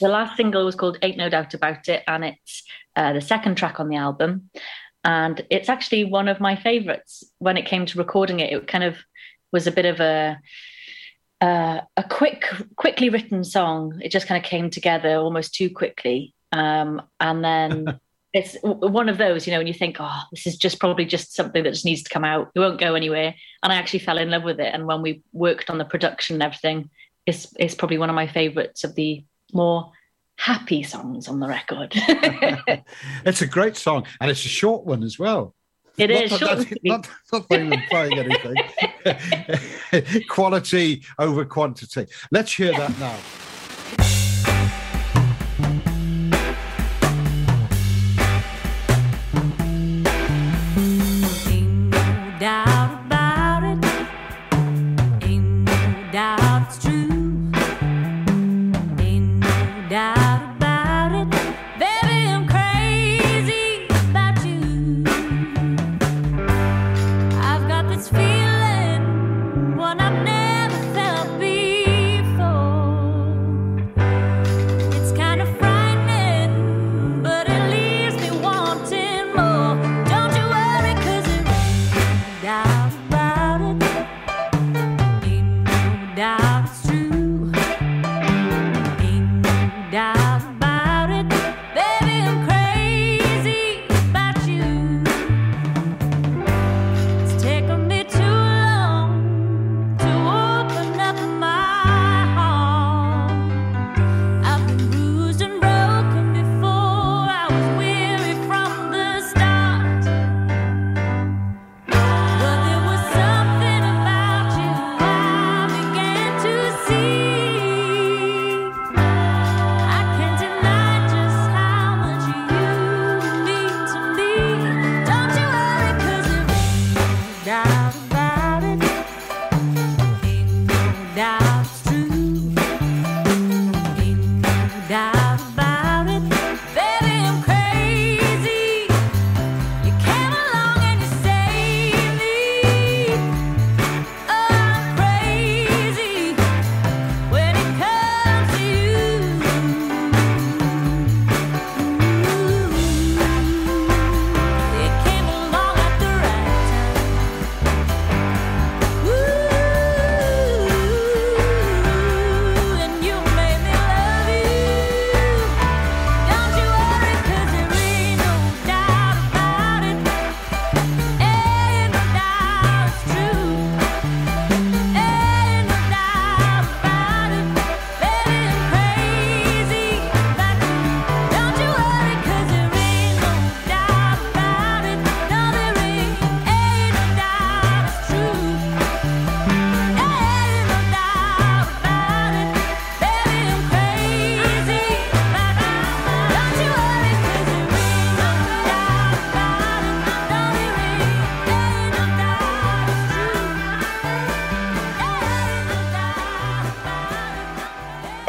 The 0.00 0.08
last 0.08 0.36
single 0.36 0.64
was 0.64 0.76
called 0.76 0.98
Ain't 1.02 1.16
No 1.16 1.28
Doubt 1.28 1.54
About 1.54 1.88
It, 1.88 2.02
and 2.06 2.24
it's 2.24 2.62
uh, 2.94 3.12
the 3.12 3.20
second 3.20 3.56
track 3.56 3.80
on 3.80 3.88
the 3.88 3.96
album. 3.96 4.50
And 5.02 5.44
it's 5.50 5.68
actually 5.68 6.04
one 6.04 6.28
of 6.28 6.40
my 6.40 6.56
favorites. 6.56 7.24
When 7.38 7.56
it 7.56 7.66
came 7.66 7.86
to 7.86 7.98
recording 7.98 8.40
it, 8.40 8.52
it 8.52 8.66
kind 8.68 8.84
of 8.84 8.98
was 9.52 9.66
a 9.66 9.72
bit 9.72 9.86
of 9.86 10.00
a 10.00 10.38
uh, 11.40 11.80
a 11.96 12.04
quick, 12.04 12.46
quickly 12.76 13.10
written 13.10 13.44
song. 13.44 14.00
It 14.02 14.10
just 14.10 14.26
kind 14.26 14.42
of 14.42 14.48
came 14.48 14.70
together 14.70 15.16
almost 15.16 15.54
too 15.54 15.68
quickly. 15.68 16.34
Um, 16.52 17.02
and 17.20 17.44
then 17.44 18.00
it's 18.34 18.56
one 18.62 19.08
of 19.08 19.16
those, 19.16 19.46
you 19.46 19.52
know, 19.52 19.58
when 19.58 19.68
you 19.68 19.72
think, 19.72 19.98
oh, 20.00 20.20
this 20.32 20.44
is 20.44 20.56
just 20.56 20.80
probably 20.80 21.04
just 21.04 21.34
something 21.34 21.62
that 21.62 21.72
just 21.72 21.84
needs 21.84 22.02
to 22.02 22.10
come 22.10 22.24
out. 22.24 22.50
It 22.56 22.58
won't 22.58 22.80
go 22.80 22.96
anywhere. 22.96 23.32
And 23.62 23.72
I 23.72 23.76
actually 23.76 24.00
fell 24.00 24.18
in 24.18 24.28
love 24.30 24.42
with 24.42 24.58
it. 24.58 24.74
And 24.74 24.86
when 24.86 25.02
we 25.02 25.22
worked 25.32 25.70
on 25.70 25.78
the 25.78 25.84
production 25.84 26.34
and 26.34 26.42
everything, 26.42 26.90
it's 27.26 27.54
it's 27.58 27.76
probably 27.76 27.96
one 27.96 28.10
of 28.10 28.16
my 28.16 28.26
favorites 28.26 28.82
of 28.82 28.96
the 28.96 29.24
more 29.52 29.92
happy 30.36 30.82
songs 30.82 31.28
on 31.28 31.38
the 31.38 31.46
record. 31.46 31.94
It's 33.24 33.40
a 33.40 33.46
great 33.46 33.76
song, 33.76 34.04
and 34.20 34.30
it's 34.30 34.44
a 34.44 34.48
short 34.48 34.84
one 34.84 35.02
as 35.02 35.18
well. 35.18 35.54
It 35.96 36.10
Not 36.10 36.24
is 36.24 36.30
short 36.30 36.42
Not, 36.82 37.08
not, 37.32 37.48
not 37.50 37.52
I'm 37.52 37.72
anything. 38.18 38.56
Quality 40.28 41.02
over 41.18 41.44
quantity. 41.44 42.06
Let's 42.32 42.52
hear 42.52 42.72
that 42.72 42.98
now. 42.98 43.16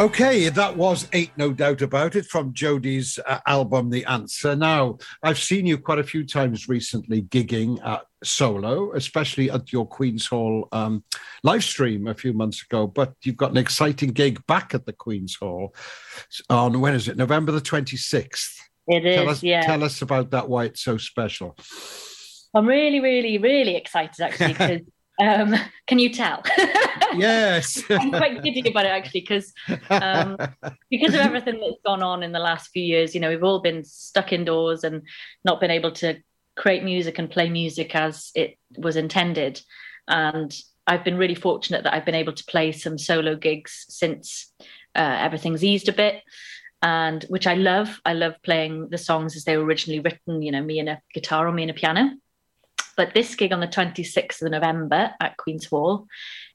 Okay, 0.06 0.50
that 0.50 0.78
was 0.78 1.08
Ain't 1.14 1.36
No 1.36 1.52
Doubt 1.52 1.82
About 1.82 2.16
It 2.16 2.28
from 2.28 2.54
Jodie's 2.54 3.18
uh, 3.26 3.40
album, 3.48 3.90
The 3.90 4.06
Answer. 4.06 4.56
Now, 4.56 5.00
I've 5.24 5.40
seen 5.40 5.66
you 5.66 5.80
quite 5.80 5.98
a 5.98 6.04
few 6.04 6.24
times 6.24 6.70
recently 6.70 7.24
gigging 7.24 7.84
at 7.84 8.04
solo, 8.24 8.94
especially 8.94 9.50
at 9.50 9.74
your 9.74 9.88
Queen's 9.88 10.28
Hall 10.28 10.68
um, 10.72 11.04
live 11.42 11.64
stream 11.64 12.06
a 12.06 12.14
few 12.14 12.34
months 12.34 12.62
ago. 12.62 12.86
But 12.86 13.16
you've 13.24 13.36
got 13.36 13.50
an 13.50 13.58
exciting 13.58 14.12
gig 14.12 14.46
back 14.46 14.76
at 14.76 14.86
the 14.86 14.94
Queen's 14.94 15.38
Hall 15.38 15.74
on, 16.52 16.80
when 16.80 16.94
is 16.94 17.08
it? 17.08 17.18
November 17.18 17.52
the 17.52 17.60
26th. 17.60 18.58
It 18.88 19.02
Tell 19.02 19.28
us, 19.28 19.42
yeah. 19.42 19.62
Tell 19.62 19.84
us 19.84 20.04
about 20.04 20.30
that, 20.30 20.48
why 20.48 20.66
it's 20.66 20.84
so 20.84 20.98
special. 20.98 21.58
I'm 22.54 22.68
really, 22.68 23.00
really, 23.00 23.40
really 23.40 23.76
excited 23.76 24.22
actually 24.22 24.54
because 24.54 24.82
um, 25.20 25.56
can 25.88 26.00
you 26.00 26.10
tell? 26.10 26.44
yes. 27.16 27.82
I'm 27.90 28.12
quite 28.12 28.44
giddy 28.44 28.70
about 28.70 28.86
it 28.86 28.90
actually 28.90 29.22
because 29.22 29.54
um, 29.90 30.38
because 30.92 31.14
of 31.14 31.22
everything 31.22 31.60
that's 31.60 31.82
gone 31.86 32.04
on 32.04 32.24
in 32.24 32.32
the 32.32 32.40
last 32.40 32.72
few 32.72 32.84
years. 32.84 33.16
You 33.16 33.22
know, 33.22 33.30
we've 33.30 33.44
all 33.44 33.62
been 33.62 33.84
stuck 33.84 34.34
indoors 34.34 34.84
and 34.84 35.04
not 35.44 35.60
been 35.60 35.72
able 35.72 35.92
to 35.94 36.18
create 36.56 36.84
music 36.84 37.20
and 37.20 37.30
play 37.30 37.50
music 37.50 37.96
as 37.96 38.32
it 38.36 38.58
was 38.78 38.96
intended. 38.96 39.62
And 40.08 40.56
I've 40.88 41.04
been 41.04 41.18
really 41.18 41.36
fortunate 41.36 41.84
that 41.84 41.94
I've 41.94 42.06
been 42.06 42.16
able 42.16 42.34
to 42.34 42.46
play 42.46 42.72
some 42.72 42.98
solo 42.98 43.36
gigs 43.36 43.86
since 43.90 44.52
uh, 44.96 45.18
everything's 45.20 45.64
eased 45.64 45.90
a 45.90 45.94
bit. 45.94 46.22
And 46.82 47.24
which 47.30 47.48
I 47.48 47.56
love. 47.56 48.00
I 48.06 48.14
love 48.14 48.36
playing 48.44 48.90
the 48.90 48.98
songs 48.98 49.36
as 49.36 49.44
they 49.44 49.58
were 49.58 49.64
originally 49.64 50.02
written, 50.02 50.42
you 50.42 50.52
know, 50.52 50.62
me 50.62 50.80
and 50.80 50.90
a 50.90 51.02
guitar 51.14 51.48
or 51.48 51.52
me 51.52 51.64
and 51.64 51.72
a 51.72 51.74
piano. 51.74 52.12
But 52.98 53.14
this 53.14 53.36
gig 53.36 53.52
on 53.52 53.60
the 53.60 53.68
26th 53.68 54.42
of 54.42 54.52
November 54.52 55.14
at 55.20 55.38
Queen's 55.38 55.66
Hall 55.66 56.08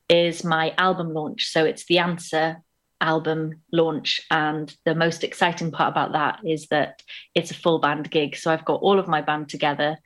is 0.08 0.44
my 0.44 0.74
album 0.76 1.12
launch. 1.14 1.46
So 1.46 1.64
it's 1.64 1.84
the 1.86 1.98
Answer 1.98 2.62
album 3.00 3.62
launch. 3.72 4.20
And 4.30 4.74
the 4.84 4.94
most 4.94 5.24
exciting 5.24 5.70
part 5.70 5.92
about 5.92 6.12
that 6.12 6.40
is 6.44 6.66
that 6.68 7.02
it's 7.34 7.50
a 7.50 7.54
full 7.54 7.78
band 7.78 8.10
gig. 8.10 8.36
So 8.36 8.50
I've 8.52 8.64
got 8.64 8.82
all 8.82 8.98
of 8.98 9.08
my 9.08 9.22
band 9.22 9.48
together, 9.48 9.98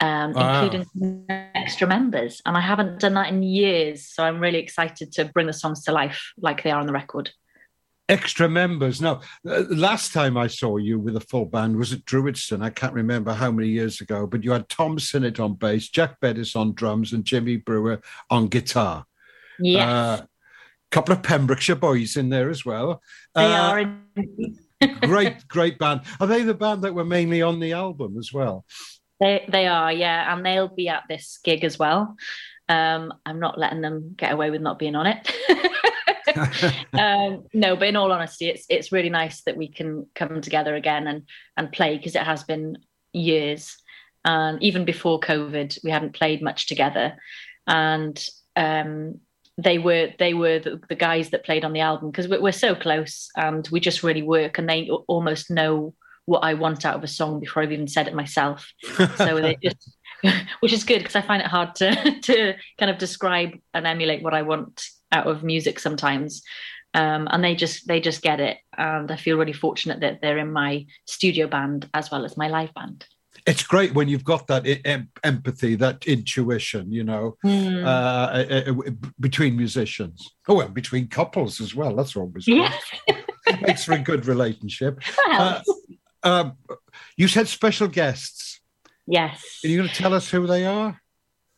um, 0.00 0.32
Wow. 0.32 0.64
including 0.64 1.26
extra 1.54 1.86
members. 1.86 2.40
And 2.46 2.56
I 2.56 2.60
haven't 2.60 3.00
done 3.00 3.14
that 3.14 3.28
in 3.28 3.42
years. 3.42 4.06
So 4.06 4.24
I'm 4.24 4.40
really 4.40 4.58
excited 4.58 5.12
to 5.12 5.26
bring 5.26 5.46
the 5.46 5.52
songs 5.52 5.84
to 5.84 5.92
life 5.92 6.32
like 6.38 6.62
they 6.62 6.70
are 6.70 6.80
on 6.80 6.86
the 6.86 6.92
record. 6.92 7.30
Extra 8.10 8.48
members. 8.48 9.00
Now, 9.00 9.20
uh, 9.48 9.62
last 9.70 10.12
time 10.12 10.36
I 10.36 10.48
saw 10.48 10.78
you 10.78 10.98
with 10.98 11.16
a 11.16 11.20
full 11.20 11.44
band 11.46 11.76
was 11.76 11.92
at 11.92 12.04
Druidston. 12.04 12.62
I 12.62 12.70
can't 12.70 12.92
remember 12.92 13.32
how 13.32 13.50
many 13.52 13.68
years 13.68 14.00
ago, 14.00 14.26
but 14.26 14.42
you 14.42 14.50
had 14.50 14.68
Tom 14.68 14.98
Sinnott 14.98 15.38
on 15.38 15.54
bass, 15.54 15.88
Jack 15.88 16.18
Bettis 16.20 16.56
on 16.56 16.74
drums, 16.74 17.12
and 17.12 17.24
Jimmy 17.24 17.56
Brewer 17.56 18.00
on 18.28 18.48
guitar. 18.48 19.06
Yes. 19.60 20.20
A 20.20 20.28
couple 20.90 21.12
of 21.14 21.22
Pembrokeshire 21.22 21.76
boys 21.76 22.16
in 22.16 22.30
there 22.30 22.50
as 22.50 22.64
well. 22.64 23.00
They 23.34 23.44
Uh, 23.44 23.62
are 23.62 23.94
great, 25.02 25.46
great 25.46 25.78
band. 25.78 26.00
Are 26.18 26.26
they 26.26 26.42
the 26.42 26.54
band 26.54 26.82
that 26.82 26.94
were 26.94 27.04
mainly 27.04 27.42
on 27.42 27.60
the 27.60 27.72
album 27.74 28.16
as 28.18 28.32
well? 28.32 28.64
They 29.20 29.44
they 29.48 29.66
are, 29.66 29.92
yeah, 29.92 30.34
and 30.34 30.44
they'll 30.44 30.66
be 30.74 30.88
at 30.88 31.04
this 31.08 31.38
gig 31.44 31.62
as 31.62 31.78
well. 31.78 32.16
Um, 32.68 33.12
I'm 33.26 33.38
not 33.38 33.58
letting 33.58 33.82
them 33.82 34.14
get 34.16 34.32
away 34.32 34.50
with 34.50 34.62
not 34.62 34.78
being 34.78 34.96
on 34.96 35.06
it. 35.06 35.30
um, 36.92 37.44
no, 37.52 37.76
but 37.76 37.88
in 37.88 37.96
all 37.96 38.12
honesty, 38.12 38.48
it's 38.48 38.66
it's 38.68 38.92
really 38.92 39.10
nice 39.10 39.42
that 39.42 39.56
we 39.56 39.68
can 39.68 40.06
come 40.14 40.40
together 40.40 40.74
again 40.74 41.06
and 41.06 41.22
and 41.56 41.72
play 41.72 41.96
because 41.96 42.16
it 42.16 42.22
has 42.22 42.44
been 42.44 42.78
years, 43.12 43.76
and 44.24 44.62
even 44.62 44.84
before 44.84 45.20
COVID, 45.20 45.78
we 45.84 45.90
hadn't 45.90 46.14
played 46.14 46.42
much 46.42 46.66
together, 46.66 47.16
and 47.66 48.24
um, 48.56 49.20
they 49.56 49.78
were 49.78 50.10
they 50.18 50.34
were 50.34 50.58
the, 50.58 50.80
the 50.88 50.94
guys 50.94 51.30
that 51.30 51.44
played 51.44 51.64
on 51.64 51.72
the 51.72 51.80
album 51.80 52.10
because 52.10 52.28
we're, 52.28 52.40
we're 52.40 52.52
so 52.52 52.74
close 52.74 53.28
and 53.36 53.68
we 53.68 53.80
just 53.80 54.02
really 54.02 54.22
work, 54.22 54.58
and 54.58 54.68
they 54.68 54.88
almost 55.08 55.50
know 55.50 55.94
what 56.26 56.44
I 56.44 56.54
want 56.54 56.84
out 56.84 56.94
of 56.94 57.04
a 57.04 57.08
song 57.08 57.40
before 57.40 57.62
I've 57.62 57.72
even 57.72 57.88
said 57.88 58.06
it 58.06 58.14
myself. 58.14 58.72
So 59.16 59.40
they 59.40 59.56
just, 59.62 59.96
which 60.60 60.72
is 60.72 60.84
good 60.84 60.98
because 60.98 61.16
I 61.16 61.22
find 61.22 61.42
it 61.42 61.48
hard 61.48 61.74
to 61.76 62.20
to 62.20 62.54
kind 62.78 62.90
of 62.90 62.98
describe 62.98 63.58
and 63.74 63.86
emulate 63.86 64.22
what 64.22 64.34
I 64.34 64.42
want 64.42 64.82
out 65.12 65.26
of 65.26 65.42
music 65.42 65.78
sometimes. 65.78 66.42
Um, 66.92 67.28
and 67.30 67.44
they 67.44 67.54
just 67.54 67.86
they 67.86 68.00
just 68.00 68.20
get 68.20 68.40
it, 68.40 68.58
and 68.76 69.10
I 69.12 69.16
feel 69.16 69.36
really 69.38 69.52
fortunate 69.52 70.00
that 70.00 70.20
they're 70.20 70.38
in 70.38 70.52
my 70.52 70.86
studio 71.06 71.46
band 71.46 71.88
as 71.94 72.10
well 72.10 72.24
as 72.24 72.36
my 72.36 72.48
live 72.48 72.74
band. 72.74 73.06
It's 73.46 73.62
great 73.62 73.94
when 73.94 74.08
you've 74.08 74.24
got 74.24 74.48
that 74.48 74.66
em- 74.84 75.08
empathy, 75.22 75.76
that 75.76 76.04
intuition, 76.06 76.90
you 76.92 77.04
know, 77.04 77.36
Hmm. 77.42 77.84
uh, 77.84 77.88
uh, 77.88 78.62
uh, 78.66 78.90
between 79.20 79.56
musicians. 79.56 80.28
Oh, 80.48 80.56
well, 80.56 80.68
between 80.68 81.06
couples 81.06 81.60
as 81.60 81.76
well. 81.76 81.94
That's 81.94 82.16
always 82.16 82.44
good. 82.44 82.56
Yeah. 82.56 82.76
Makes 83.62 83.84
for 83.84 83.92
a 83.92 83.98
good 83.98 84.26
relationship. 84.26 85.00
Uh, 86.22 86.50
you 87.16 87.26
said 87.28 87.48
special 87.48 87.88
guests. 87.88 88.60
Yes. 89.06 89.60
Are 89.64 89.68
you 89.68 89.78
going 89.78 89.88
to 89.88 89.94
tell 89.94 90.12
us 90.12 90.28
who 90.30 90.46
they 90.46 90.66
are? 90.66 91.00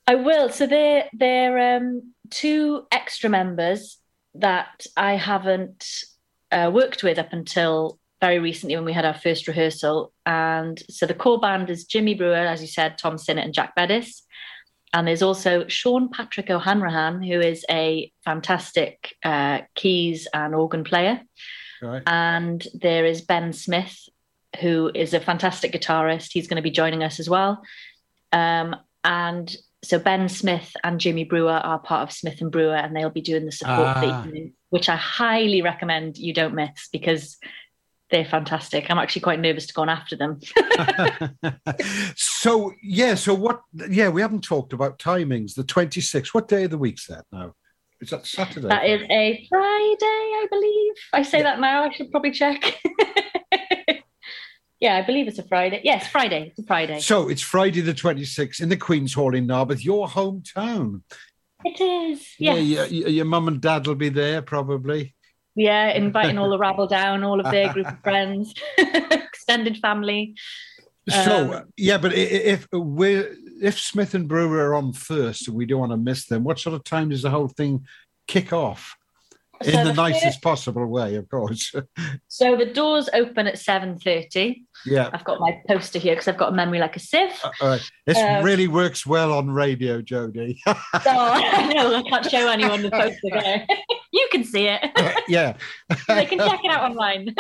I 0.07 0.15
will. 0.15 0.51
So 0.51 0.69
they're 0.69 1.09
they're 1.13 1.77
um, 1.79 2.12
two 2.33 2.87
extra 2.91 3.31
members 3.31 3.99
that 4.35 4.87
I 4.97 5.17
haven't 5.17 5.87
uh, 6.51 6.71
worked 6.73 7.03
with 7.03 7.19
up 7.19 7.33
until 7.33 7.99
very 8.21 8.39
recently 8.39 8.77
when 8.77 8.85
we 8.85 8.93
had 8.93 9.05
our 9.05 9.15
first 9.15 9.47
rehearsal. 9.47 10.13
And 10.25 10.81
so 10.89 11.07
the 11.07 11.15
core 11.15 11.41
band 11.41 11.71
is 11.71 11.85
Jimmy 11.85 12.15
Brewer, 12.15 12.35
as 12.35 12.61
you 12.61 12.69
said, 12.69 12.97
Tom 12.97 13.19
Sinnott 13.19 13.45
and 13.45 13.55
Jack 13.55 13.75
Bettis. 13.75 14.23
And 14.93 15.09
there's 15.09 15.23
also 15.23 15.67
Sean 15.69 16.09
Patrick 16.09 16.51
O'Hanrahan, 16.51 17.23
who 17.23 17.41
is 17.41 17.65
a 17.71 18.13
fantastic 18.25 19.17
uh, 19.25 19.63
keys 19.75 20.29
and 20.33 20.55
organ 20.55 20.85
player. 20.85 21.23
Right. 21.83 22.03
And 22.07 22.65
there 22.75 23.05
is 23.05 23.23
Ben 23.23 23.53
Smith, 23.53 23.99
who 24.61 24.91
is 24.95 25.15
a 25.15 25.21
fantastic 25.21 25.73
guitarist. 25.73 26.31
He's 26.33 26.47
going 26.47 26.57
to 26.57 26.63
be 26.63 26.71
joining 26.71 27.03
us 27.03 27.19
as 27.19 27.29
well. 27.29 27.63
Um, 28.33 28.77
and 29.03 29.55
so 29.85 29.99
Ben 29.99 30.29
Smith 30.29 30.73
and 30.85 31.01
Jimmy 31.01 31.25
Brewer 31.25 31.51
are 31.53 31.79
part 31.79 32.03
of 32.09 32.13
Smith 32.15 32.41
and 32.41 32.51
Brewer, 32.53 32.77
and 32.77 32.95
they'll 32.95 33.11
be 33.11 33.21
doing 33.21 33.45
the 33.47 33.53
support 33.53 33.95
for 33.97 34.01
the 34.07 34.13
Ah. 34.13 34.25
evening, 34.25 34.53
which 34.71 34.89
I 34.89 34.97
highly 34.97 35.61
recommend 35.63 36.17
you 36.19 36.33
don't 36.33 36.55
miss 36.55 36.89
because 36.93 37.39
they're 38.11 38.25
fantastic. 38.25 38.91
I'm 38.91 38.99
actually 38.99 39.23
quite 39.23 39.41
nervous 39.41 39.67
to 39.67 39.75
go 39.75 39.83
on 39.83 39.89
after 39.89 40.17
them. 40.17 40.39
So, 42.17 42.73
yeah, 42.83 43.15
so 43.15 43.35
what? 43.35 43.63
Yeah, 43.89 44.09
we 44.09 44.21
haven't 44.21 44.43
talked 44.43 44.73
about 44.73 44.99
timings. 44.99 45.55
The 45.55 45.63
26th. 45.63 46.35
What 46.35 46.49
day 46.49 46.65
of 46.65 46.71
the 46.73 46.79
week's 46.79 47.07
that 47.07 47.25
now? 47.31 47.55
Is 48.01 48.11
that 48.11 48.27
Saturday? 48.27 48.67
That 48.67 48.85
is 48.85 49.01
a 49.09 49.47
Friday, 49.49 50.05
I 50.05 50.47
believe. 50.51 50.93
I 51.13 51.23
say 51.23 51.41
that 51.43 51.61
now. 51.61 51.85
I 51.85 51.93
should 51.95 52.11
probably 52.11 52.33
check. 52.33 52.81
yeah, 54.83 54.97
I 54.97 55.03
believe 55.03 55.29
it's 55.29 55.39
a 55.39 55.45
Friday. 55.45 55.81
Yes, 55.85 56.09
Friday. 56.09 56.49
It's 56.49 56.59
a 56.59 56.65
Friday. 56.65 56.99
So 56.99 57.29
it's 57.29 57.41
Friday 57.41 57.83
the 57.83 57.95
26th 57.95 58.61
in 58.61 58.69
the 58.69 58.77
Queen's 58.77 59.15
Hall 59.15 59.33
in 59.33 59.47
Narberth, 59.47 59.85
your 59.85 60.09
hometown. 60.09 61.03
it 61.65 61.81
is. 61.81 62.27
Yeah, 62.37 62.55
your, 62.55 62.87
your 62.87 63.25
mum 63.25 63.47
and 63.47 63.61
dad 63.61 63.87
will 63.87 63.95
be 63.95 64.09
there 64.09 64.43
probably. 64.43 65.15
Yeah, 65.55 65.91
inviting 65.91 66.37
all 66.37 66.51
the 66.51 66.59
rabble 66.59 66.89
down, 66.89 67.23
all 67.23 67.39
of 67.39 67.49
their 67.53 67.73
group 67.73 67.87
of 67.87 68.01
friends, 68.03 68.55
extended 68.77 69.79
family. 69.79 70.35
So 71.09 71.53
Um, 71.53 71.73
yeah, 71.77 71.99
but 71.99 72.13
if 72.13 72.67
we're 72.73 73.37
if 73.63 73.79
Smith 73.79 74.15
and 74.15 74.27
Brewer 74.27 74.71
are 74.71 74.75
on 74.75 74.93
first 74.93 75.47
and 75.47 75.57
we 75.57 75.65
don't 75.65 75.79
want 75.79 75.93
to 75.93 75.97
miss 75.97 76.27
them, 76.27 76.43
what 76.43 76.59
sort 76.59 76.75
of 76.75 76.83
time 76.83 77.11
does 77.11 77.23
the 77.23 77.31
whole 77.31 77.49
thing 77.49 77.87
kick 78.27 78.53
off? 78.53 78.97
In 79.67 79.73
So 79.73 79.79
the, 79.85 79.93
the 79.93 79.93
nicest 79.95 80.25
first- 80.25 80.43
possible 80.43 80.87
way, 80.87 81.15
of 81.17 81.29
course. 81.29 81.73
So 82.29 82.57
the 82.57 82.67
doors 82.67 83.09
open 83.13 83.47
at 83.47 83.59
seven 83.59 83.99
thirty. 83.99 84.65
yeah. 84.87 85.11
I've 85.13 85.23
got 85.25 85.39
my 85.39 85.61
poster 85.69 85.99
here 85.99 86.15
because 86.15 86.29
I've 86.29 86.39
got 86.39 86.53
a 86.53 86.57
memory 86.57 86.79
like 86.79 86.97
a 86.97 86.99
sieve. 87.01 87.31
All 87.61 87.69
right. 87.69 87.91
This 88.07 88.17
Um, 88.19 88.43
really 88.43 88.69
works 88.69 89.07
well 89.07 89.33
on 89.33 89.51
radio, 89.51 90.01
Jodie. 90.01 90.57
So 90.67 90.73
I 91.05 91.73
know 91.73 91.95
I 91.95 92.03
can't 92.03 92.29
show 92.31 92.49
anyone 92.49 92.83
the 92.83 92.91
poster 92.91 93.67
you 94.15 94.29
can 94.33 94.45
see 94.45 94.67
it. 94.69 94.81
yeah. 95.29 95.57
they 96.09 96.27
can 96.27 96.39
check 96.39 96.61
it 96.65 96.71
out 96.71 96.91
online. 96.91 97.35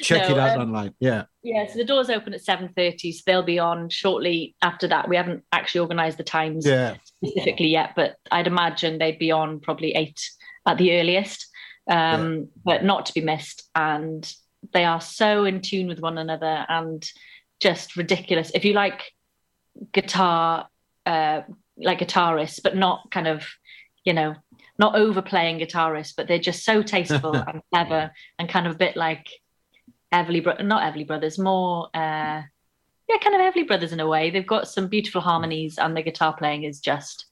Check 0.00 0.28
No, 0.28 0.34
it 0.36 0.38
out 0.40 0.56
um, 0.56 0.62
online. 0.62 0.94
Yeah. 1.00 1.24
Yeah, 1.42 1.66
so 1.66 1.76
the 1.78 1.84
doors 1.84 2.08
open 2.08 2.32
at 2.34 2.42
seven 2.42 2.70
thirty, 2.76 3.12
so 3.12 3.22
they'll 3.26 3.42
be 3.42 3.58
on 3.58 3.88
shortly 3.90 4.54
after 4.62 4.88
that. 4.88 5.08
We 5.08 5.16
haven't 5.16 5.44
actually 5.52 5.80
organised 5.82 6.18
the 6.18 6.24
times 6.24 6.66
Yeah. 6.66 6.94
specifically 7.04 7.68
yet, 7.68 7.90
but 7.96 8.16
I'd 8.30 8.46
imagine 8.46 8.98
they'd 8.98 9.18
be 9.18 9.30
on 9.30 9.60
probably 9.60 9.94
eight 9.94 10.20
at 10.66 10.78
the 10.78 10.98
earliest, 10.98 11.46
um, 11.88 12.48
but 12.64 12.84
not 12.84 13.06
to 13.06 13.14
be 13.14 13.20
missed. 13.20 13.68
And 13.74 14.30
they 14.72 14.84
are 14.84 15.00
so 15.00 15.44
in 15.44 15.60
tune 15.60 15.88
with 15.88 16.00
one 16.00 16.18
another 16.18 16.64
and 16.68 17.08
just 17.60 17.96
ridiculous. 17.96 18.50
If 18.54 18.64
you 18.64 18.72
like 18.72 19.12
guitar, 19.92 20.68
uh, 21.06 21.42
like 21.76 21.98
guitarists, 21.98 22.60
but 22.62 22.76
not 22.76 23.10
kind 23.10 23.26
of, 23.26 23.46
you 24.04 24.12
know, 24.12 24.34
not 24.78 24.96
overplaying 24.96 25.58
guitarists, 25.58 26.14
but 26.16 26.28
they're 26.28 26.38
just 26.38 26.64
so 26.64 26.82
tasteful 26.82 27.34
and 27.48 27.62
clever 27.72 28.12
and 28.38 28.48
kind 28.48 28.66
of 28.66 28.74
a 28.74 28.78
bit 28.78 28.96
like 28.96 29.28
Everly, 30.12 30.42
Bro- 30.42 30.62
not 30.62 30.82
Everly 30.82 31.06
Brothers, 31.06 31.38
more, 31.38 31.88
uh, 31.94 32.42
yeah, 33.08 33.18
kind 33.22 33.34
of 33.34 33.40
Everly 33.40 33.66
Brothers 33.66 33.92
in 33.92 34.00
a 34.00 34.08
way. 34.08 34.30
They've 34.30 34.46
got 34.46 34.68
some 34.68 34.88
beautiful 34.88 35.20
harmonies 35.20 35.78
and 35.78 35.96
the 35.96 36.02
guitar 36.02 36.34
playing 36.36 36.64
is 36.64 36.80
just 36.80 37.26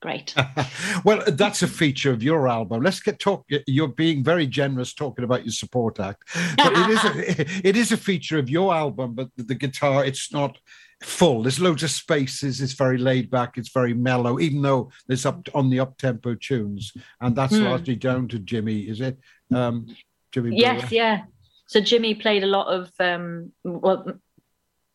great. 0.00 0.34
well, 1.04 1.22
that's 1.26 1.62
a 1.62 1.68
feature 1.68 2.10
of 2.12 2.22
your 2.22 2.48
album. 2.48 2.82
Let's 2.82 3.00
get 3.00 3.18
talk. 3.18 3.44
You're 3.66 3.88
being 3.88 4.22
very 4.22 4.46
generous 4.46 4.94
talking 4.94 5.24
about 5.24 5.44
your 5.44 5.52
support 5.52 6.00
act, 6.00 6.24
but 6.56 6.72
it 6.72 6.90
is 6.90 7.04
a, 7.04 7.40
it 7.68 7.76
is 7.76 7.92
a 7.92 7.96
feature 7.96 8.38
of 8.38 8.48
your 8.48 8.74
album. 8.74 9.14
But 9.14 9.30
the, 9.36 9.54
guitar, 9.54 10.04
it's 10.04 10.32
not 10.32 10.58
full. 11.02 11.42
There's 11.42 11.60
loads 11.60 11.82
of 11.82 11.90
spaces. 11.90 12.60
It's 12.60 12.72
very 12.74 12.98
laid 12.98 13.30
back. 13.30 13.58
It's 13.58 13.70
very 13.72 13.94
mellow, 13.94 14.38
even 14.38 14.62
though 14.62 14.90
there's 15.06 15.26
up 15.26 15.48
on 15.54 15.70
the 15.70 15.80
up 15.80 15.96
tempo 15.98 16.34
tunes, 16.34 16.92
and 17.20 17.34
that's 17.34 17.56
Hmm. 17.56 17.64
largely 17.64 17.96
down 17.96 18.28
to 18.28 18.38
Jimmy. 18.38 18.80
Is 18.80 19.00
it? 19.00 19.18
Um, 19.52 19.86
Jimmy. 20.32 20.56
Yes, 20.58 20.80
Brewer? 20.80 20.92
yeah. 20.92 21.22
So 21.68 21.80
Jimmy 21.80 22.14
played 22.14 22.44
a 22.44 22.46
lot 22.46 22.68
of 22.68 22.90
um, 23.00 23.52
well, 23.64 24.12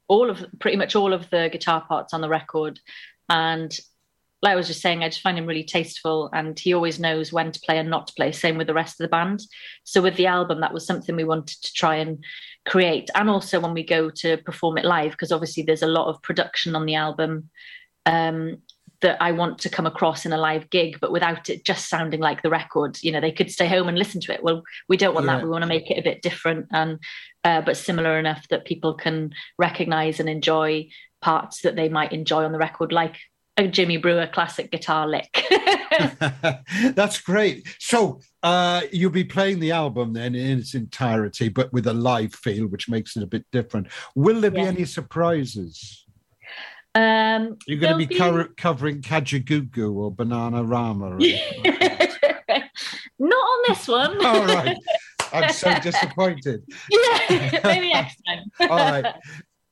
all 0.07 0.29
of 0.29 0.45
pretty 0.59 0.77
much 0.77 0.95
all 0.95 1.13
of 1.13 1.29
the 1.29 1.49
guitar 1.51 1.81
parts 1.87 2.13
on 2.13 2.21
the 2.21 2.29
record, 2.29 2.79
and 3.29 3.75
like 4.41 4.53
I 4.53 4.55
was 4.55 4.67
just 4.67 4.81
saying, 4.81 5.03
I 5.03 5.09
just 5.09 5.21
find 5.21 5.37
him 5.37 5.45
really 5.45 5.63
tasteful, 5.63 6.29
and 6.33 6.57
he 6.57 6.73
always 6.73 6.99
knows 6.99 7.31
when 7.31 7.51
to 7.51 7.59
play 7.61 7.77
and 7.77 7.89
not 7.89 8.07
to 8.07 8.13
play. 8.13 8.31
Same 8.31 8.57
with 8.57 8.67
the 8.67 8.73
rest 8.73 8.99
of 8.99 9.03
the 9.05 9.09
band. 9.09 9.41
So 9.83 10.01
with 10.01 10.15
the 10.15 10.27
album, 10.27 10.61
that 10.61 10.73
was 10.73 10.85
something 10.85 11.15
we 11.15 11.23
wanted 11.23 11.61
to 11.61 11.73
try 11.73 11.95
and 11.97 12.23
create, 12.65 13.09
and 13.15 13.29
also 13.29 13.59
when 13.59 13.73
we 13.73 13.83
go 13.83 14.09
to 14.09 14.37
perform 14.37 14.77
it 14.77 14.85
live, 14.85 15.11
because 15.11 15.31
obviously 15.31 15.63
there's 15.63 15.83
a 15.83 15.87
lot 15.87 16.07
of 16.07 16.21
production 16.21 16.75
on 16.75 16.85
the 16.85 16.95
album. 16.95 17.49
Um, 18.05 18.57
that 19.01 19.17
I 19.19 19.31
want 19.31 19.57
to 19.59 19.69
come 19.69 19.87
across 19.87 20.27
in 20.27 20.31
a 20.31 20.37
live 20.37 20.69
gig, 20.69 20.99
but 21.01 21.11
without 21.11 21.49
it 21.49 21.65
just 21.65 21.89
sounding 21.89 22.19
like 22.19 22.43
the 22.43 22.51
record. 22.51 22.99
You 23.01 23.11
know, 23.11 23.19
they 23.19 23.31
could 23.31 23.51
stay 23.51 23.67
home 23.67 23.87
and 23.89 23.97
listen 23.97 24.21
to 24.21 24.33
it. 24.33 24.43
Well, 24.43 24.61
we 24.87 24.95
don't 24.95 25.15
want 25.15 25.25
Yeah. 25.25 25.37
that. 25.37 25.43
We 25.43 25.49
want 25.49 25.63
to 25.63 25.67
make 25.67 25.89
it 25.89 25.97
a 25.97 26.03
bit 26.03 26.21
different 26.21 26.67
and 26.71 26.99
uh, 27.43 27.61
but 27.61 27.77
similar 27.77 28.19
enough 28.19 28.47
that 28.49 28.65
people 28.65 28.93
can 28.93 29.33
recognize 29.57 30.19
and 30.19 30.29
enjoy 30.29 30.89
parts 31.19 31.61
that 31.61 31.75
they 31.75 31.89
might 31.89 32.11
enjoy 32.11 32.43
on 32.43 32.51
the 32.51 32.59
record, 32.59 32.91
like 32.91 33.17
a 33.61 33.67
Jimmy 33.67 33.97
Brewer 33.97 34.27
classic 34.27 34.71
guitar 34.71 35.07
lick. 35.07 35.45
That's 36.95 37.21
great. 37.21 37.67
So 37.79 38.21
uh, 38.43 38.81
you'll 38.91 39.11
be 39.11 39.23
playing 39.23 39.59
the 39.59 39.71
album 39.71 40.13
then 40.13 40.35
in 40.35 40.59
its 40.59 40.73
entirety, 40.73 41.49
but 41.49 41.71
with 41.71 41.87
a 41.87 41.93
live 41.93 42.33
feel, 42.33 42.67
which 42.67 42.89
makes 42.89 43.15
it 43.15 43.23
a 43.23 43.27
bit 43.27 43.45
different. 43.51 43.87
Will 44.15 44.41
there 44.41 44.51
be 44.51 44.61
any 44.61 44.85
surprises? 44.85 46.05
um, 46.95 47.57
You're 47.67 47.79
going 47.79 47.99
to 47.99 48.07
be, 48.07 48.17
there'll 48.17 48.31
cover- 48.31 48.53
covering 48.57 49.01
Kajagoogoo 49.01 49.95
or 49.95 50.11
Bananarama. 50.11 51.13
Or 51.13 52.59
Not 53.19 53.35
on 53.35 53.63
this 53.67 53.87
one. 53.87 54.25
All 54.25 54.45
right. 54.45 54.77
I'm 55.33 55.53
so 55.53 55.73
disappointed. 55.79 56.63
yeah, 56.89 57.59
maybe 57.63 57.93
next 57.93 58.21
time. 58.27 58.69
All 58.69 58.77
right. 58.77 59.15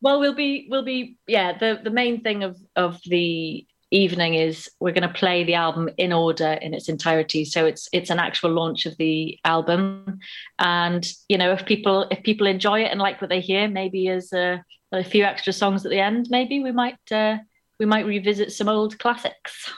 Well, 0.02 0.22
we'll 0.22 0.36
be 0.36 0.68
we'll 0.70 0.86
be 0.86 1.18
yeah. 1.28 1.58
The 1.58 1.82
the 1.84 1.90
main 1.90 2.22
thing 2.22 2.44
of 2.44 2.58
of 2.76 3.02
the 3.06 3.68
evening 3.92 4.36
is 4.36 4.70
we're 4.80 4.94
going 4.94 5.08
to 5.08 5.14
play 5.14 5.44
the 5.44 5.56
album 5.56 5.90
in 5.98 6.14
order 6.14 6.54
in 6.62 6.74
its 6.74 6.90
entirety. 6.90 7.46
So 7.46 7.66
it's 7.66 7.88
it's 7.92 8.10
an 8.10 8.20
actual 8.20 8.52
launch 8.52 8.86
of 8.86 8.96
the 8.98 9.40
album, 9.46 10.20
and 10.58 11.12
you 11.28 11.38
know 11.38 11.52
if 11.52 11.66
people 11.66 12.08
if 12.12 12.24
people 12.24 12.48
enjoy 12.48 12.84
it 12.84 12.92
and 12.92 13.00
like 13.00 13.22
what 13.22 13.30
they 13.30 13.42
hear, 13.42 13.68
maybe 13.68 14.08
as 14.10 14.32
a, 14.34 14.64
a 14.92 15.04
few 15.04 15.24
extra 15.24 15.54
songs 15.54 15.86
at 15.86 15.92
the 15.92 16.00
end, 16.00 16.28
maybe 16.30 16.62
we 16.62 16.72
might 16.72 17.12
uh, 17.12 17.38
we 17.80 17.86
might 17.86 18.06
revisit 18.06 18.52
some 18.52 18.70
old 18.70 19.00
classics. 19.00 19.72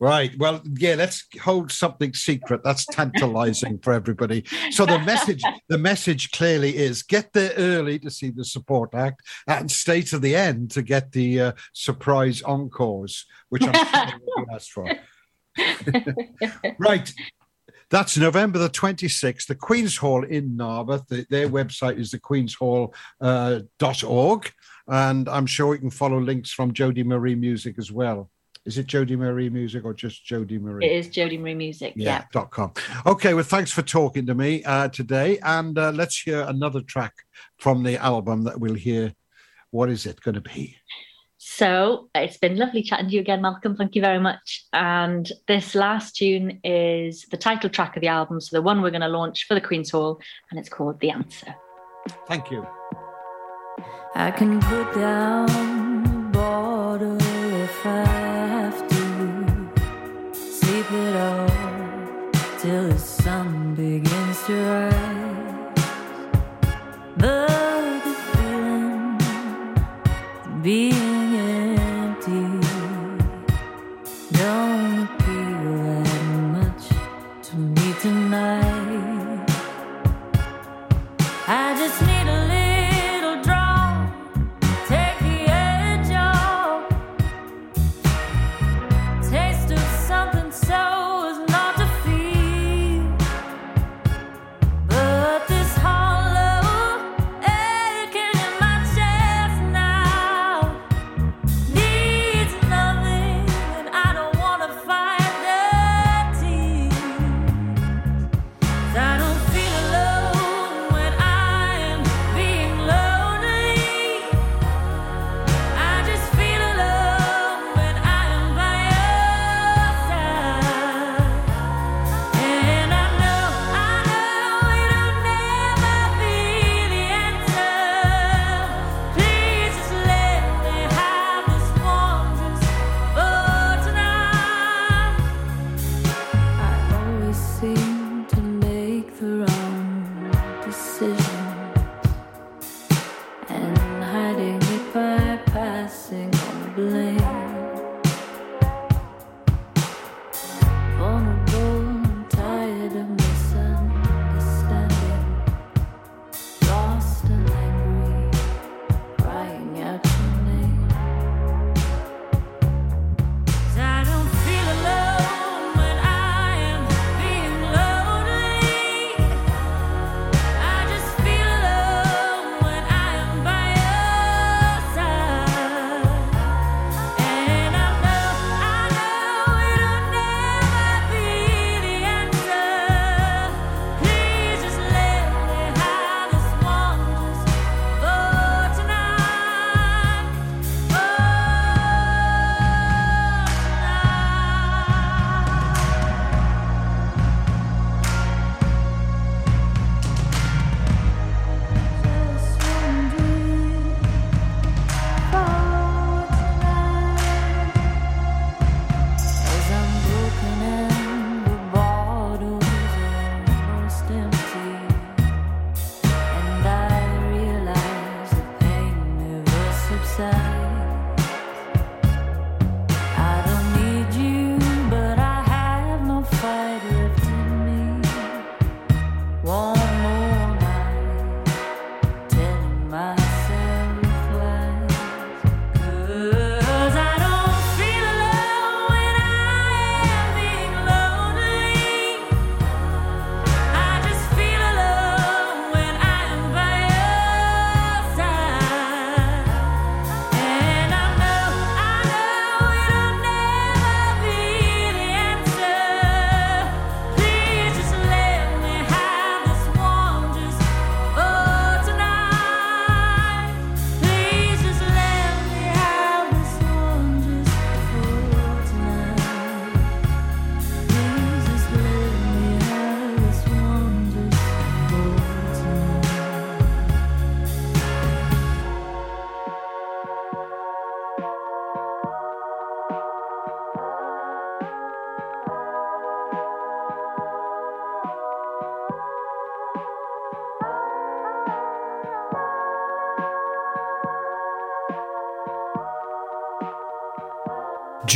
Right. 0.00 0.30
Well, 0.38 0.62
yeah, 0.76 0.94
let's 0.94 1.26
hold 1.42 1.72
something 1.72 2.14
secret. 2.14 2.62
That's 2.62 2.86
tantalizing 2.86 3.80
for 3.80 3.92
everybody. 3.92 4.44
So 4.70 4.86
the 4.86 5.00
message, 5.00 5.42
the 5.68 5.78
message 5.78 6.30
clearly 6.30 6.76
is 6.76 7.02
get 7.02 7.32
there 7.32 7.52
early 7.56 7.98
to 8.00 8.10
see 8.10 8.30
the 8.30 8.44
support 8.44 8.94
act 8.94 9.22
and 9.48 9.68
stay 9.68 10.02
to 10.02 10.20
the 10.20 10.36
end 10.36 10.70
to 10.72 10.82
get 10.82 11.10
the 11.10 11.40
uh, 11.40 11.52
surprise 11.72 12.42
encores, 12.42 13.26
which 13.48 13.64
I'm 13.64 13.74
sure 13.74 14.20
will 14.36 14.46
be 14.46 14.54
asked 14.54 14.70
for. 14.70 14.88
right. 16.78 17.12
That's 17.90 18.16
November 18.18 18.58
the 18.58 18.68
26th, 18.68 19.46
the 19.46 19.54
Queen's 19.56 19.96
Hall 19.96 20.22
in 20.22 20.56
Narberth. 20.56 21.08
The, 21.08 21.26
their 21.28 21.48
website 21.48 21.98
is 21.98 22.12
thequeenshall.org. 22.12 22.94
Uh, 23.20 23.60
dot 23.80 24.04
org. 24.04 24.52
and 24.86 25.28
I'm 25.28 25.46
sure 25.46 25.74
you 25.74 25.80
can 25.80 25.90
follow 25.90 26.20
links 26.20 26.52
from 26.52 26.72
Jodie 26.72 27.04
Marie 27.04 27.34
Music 27.34 27.76
as 27.78 27.90
well. 27.90 28.30
Is 28.68 28.76
it 28.76 28.86
Jodie 28.86 29.16
Marie 29.16 29.48
Music 29.48 29.82
or 29.86 29.94
just 29.94 30.26
Jodie 30.26 30.60
Marie? 30.60 30.84
It 30.84 30.92
is 30.92 31.08
Jodie 31.08 31.40
Marie 31.40 31.54
Music. 31.54 31.94
Yeah. 31.96 32.18
Yeah, 32.18 32.24
dot 32.34 32.50
com. 32.50 32.74
Okay, 33.06 33.32
well, 33.32 33.42
thanks 33.42 33.72
for 33.72 33.80
talking 33.80 34.26
to 34.26 34.34
me 34.34 34.62
uh, 34.64 34.88
today. 34.88 35.38
And 35.38 35.78
uh, 35.78 35.90
let's 35.92 36.20
hear 36.20 36.42
another 36.42 36.82
track 36.82 37.14
from 37.56 37.82
the 37.82 37.96
album 37.96 38.44
that 38.44 38.60
we'll 38.60 38.74
hear. 38.74 39.14
What 39.70 39.88
is 39.88 40.04
it 40.04 40.20
going 40.20 40.34
to 40.34 40.42
be? 40.42 40.76
So 41.38 42.10
it's 42.14 42.36
been 42.36 42.58
lovely 42.58 42.82
chatting 42.82 43.08
to 43.08 43.14
you 43.14 43.20
again, 43.20 43.40
Malcolm. 43.40 43.74
Thank 43.74 43.94
you 43.94 44.02
very 44.02 44.18
much. 44.18 44.66
And 44.74 45.32
this 45.46 45.74
last 45.74 46.16
tune 46.16 46.60
is 46.62 47.24
the 47.30 47.38
title 47.38 47.70
track 47.70 47.96
of 47.96 48.02
the 48.02 48.08
album, 48.08 48.38
so 48.38 48.54
the 48.54 48.60
one 48.60 48.82
we're 48.82 48.90
going 48.90 49.00
to 49.00 49.08
launch 49.08 49.46
for 49.46 49.54
the 49.54 49.62
Queen's 49.62 49.92
Hall, 49.92 50.20
and 50.50 50.60
it's 50.60 50.68
called 50.68 51.00
The 51.00 51.08
Answer. 51.08 51.54
Thank 52.26 52.50
you. 52.50 52.66
I 54.14 54.30
can 54.30 54.60
put 54.60 54.94
down 54.94 55.67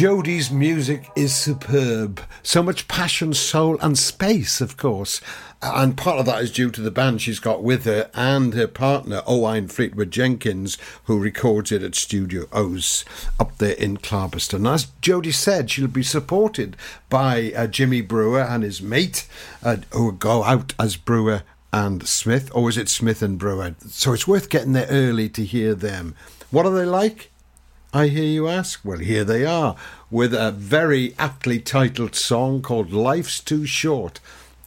Jodie's 0.02 0.50
music 0.50 1.08
is 1.14 1.32
superb. 1.32 2.20
So 2.42 2.60
much 2.60 2.88
passion, 2.88 3.34
soul, 3.34 3.78
and 3.80 3.96
space, 3.96 4.60
of 4.60 4.76
course. 4.76 5.20
And 5.62 5.96
part 5.96 6.18
of 6.18 6.26
that 6.26 6.42
is 6.42 6.50
due 6.50 6.72
to 6.72 6.80
the 6.80 6.90
band 6.90 7.22
she's 7.22 7.38
got 7.38 7.62
with 7.62 7.84
her 7.84 8.10
and 8.12 8.52
her 8.54 8.66
partner, 8.66 9.22
Owen 9.28 9.68
Fleetwood 9.68 10.10
Jenkins, 10.10 10.76
who 11.04 11.20
records 11.20 11.70
it 11.70 11.84
at 11.84 11.94
Studio 11.94 12.46
O's 12.52 13.04
up 13.38 13.56
there 13.58 13.76
in 13.76 13.96
Clarbeston. 13.96 14.68
As 14.68 14.86
Jodie 15.02 15.32
said, 15.32 15.70
she'll 15.70 15.86
be 15.86 16.02
supported 16.02 16.76
by 17.08 17.52
uh, 17.54 17.68
Jimmy 17.68 18.00
Brewer 18.00 18.42
and 18.42 18.64
his 18.64 18.82
mate, 18.82 19.28
uh, 19.62 19.76
who 19.92 20.10
go 20.10 20.42
out 20.42 20.74
as 20.80 20.96
Brewer 20.96 21.44
and 21.72 22.08
Smith, 22.08 22.50
or 22.56 22.68
is 22.68 22.76
it 22.76 22.88
Smith 22.88 23.22
and 23.22 23.38
Brewer? 23.38 23.76
So 23.86 24.12
it's 24.12 24.26
worth 24.26 24.50
getting 24.50 24.72
there 24.72 24.88
early 24.90 25.28
to 25.28 25.44
hear 25.44 25.76
them. 25.76 26.16
What 26.50 26.66
are 26.66 26.74
they 26.74 26.86
like? 26.86 27.30
I 27.94 28.06
hear 28.06 28.24
you 28.24 28.48
ask. 28.48 28.80
Well, 28.84 29.00
here 29.00 29.22
they 29.22 29.44
are 29.44 29.76
with 30.10 30.32
a 30.32 30.50
very 30.50 31.14
aptly 31.18 31.60
titled 31.60 32.14
song 32.14 32.62
called 32.62 32.90
Life's 32.90 33.38
Too 33.38 33.66
Short. 33.66 34.18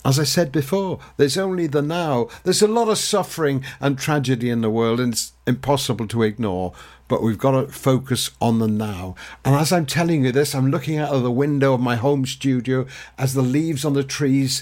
As 0.06 0.20
I 0.20 0.24
said 0.24 0.52
before, 0.52 1.00
there's 1.18 1.36
only 1.36 1.66
the 1.66 1.82
now. 1.82 2.28
There's 2.44 2.62
a 2.62 2.68
lot 2.68 2.88
of 2.88 3.00
suffering 3.00 3.66
and 3.80 3.98
tragedy 3.98 4.52
in 4.52 4.62
the 4.62 4.70
world, 4.70 5.00
and 5.00 5.14
it's 5.14 5.32
impossible 5.48 6.08
to 6.10 6.22
ignore. 6.22 6.74
But 7.08 7.24
we've 7.24 7.40
got 7.40 7.60
to 7.60 7.68
focus 7.68 8.30
on 8.40 8.60
the 8.60 8.68
now. 8.68 9.16
And 9.44 9.56
as 9.56 9.72
I'm 9.72 9.88
telling 9.88 10.24
you 10.24 10.32
this, 10.32 10.54
I'm 10.54 10.70
looking 10.70 11.00
out 11.00 11.10
of 11.10 11.24
the 11.24 11.32
window 11.32 11.74
of 11.74 11.82
my 11.82 11.96
home 11.96 12.28
studio 12.28 12.86
as 13.18 13.34
the 13.34 13.42
leaves 13.42 13.84
on 13.84 13.94
the 13.94 14.04
trees 14.04 14.62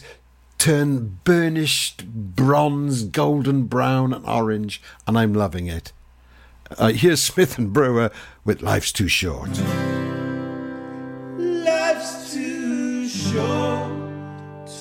turn 0.57 1.19
burnished 1.25 2.07
bronze, 2.07 3.03
golden 3.03 3.63
brown, 3.63 4.13
and 4.13 4.25
orange, 4.25 4.81
and 5.05 5.17
I'm 5.17 5.33
loving 5.33 5.67
it. 5.67 5.91
Uh, 6.77 6.89
here's 6.89 7.21
Smith 7.21 7.57
and 7.57 7.71
Brewer 7.71 8.11
with 8.45 8.61
Life's 8.61 8.91
Too 8.91 9.07
Short. 9.07 9.49
Life's 11.37 12.33
too 12.33 13.07
short 13.07 13.91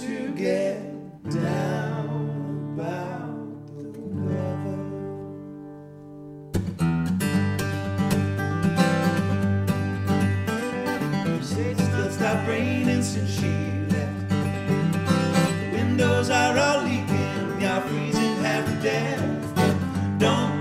to 0.00 0.32
get 0.36 0.80
down 1.30 2.74
about 2.74 3.66
the 3.76 4.00
weather. 4.00 4.78
It's 11.34 12.14
stopped 12.14 12.48
raining 12.48 13.02
since 13.02 13.30
she 13.30 13.52
left. 13.94 14.28
The 14.28 15.70
windows 15.72 16.30
are 16.30 16.56
all 16.56 16.82
leaking, 16.84 17.60
you're 17.60 17.80
freezing 17.82 18.36
half 18.36 18.64
to 18.66 18.74
death. 18.82 19.20
Don't 20.18 20.51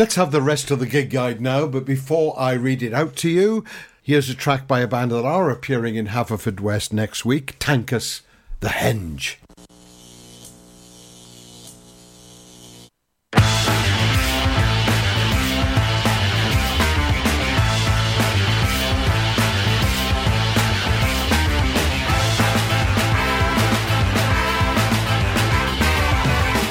Let's 0.00 0.14
have 0.14 0.32
the 0.32 0.40
rest 0.40 0.70
of 0.70 0.78
the 0.78 0.86
gig 0.86 1.10
guide 1.10 1.42
now, 1.42 1.66
but 1.66 1.84
before 1.84 2.34
I 2.38 2.52
read 2.52 2.82
it 2.82 2.94
out 2.94 3.16
to 3.16 3.28
you, 3.28 3.66
here's 4.02 4.30
a 4.30 4.34
track 4.34 4.66
by 4.66 4.80
a 4.80 4.86
band 4.86 5.10
that 5.10 5.26
are 5.26 5.50
appearing 5.50 5.96
in 5.96 6.06
Haverfordwest 6.06 6.90
next 6.90 7.26
week 7.26 7.58
Tankus 7.58 8.22
the 8.60 8.68
Henge. 8.68 9.36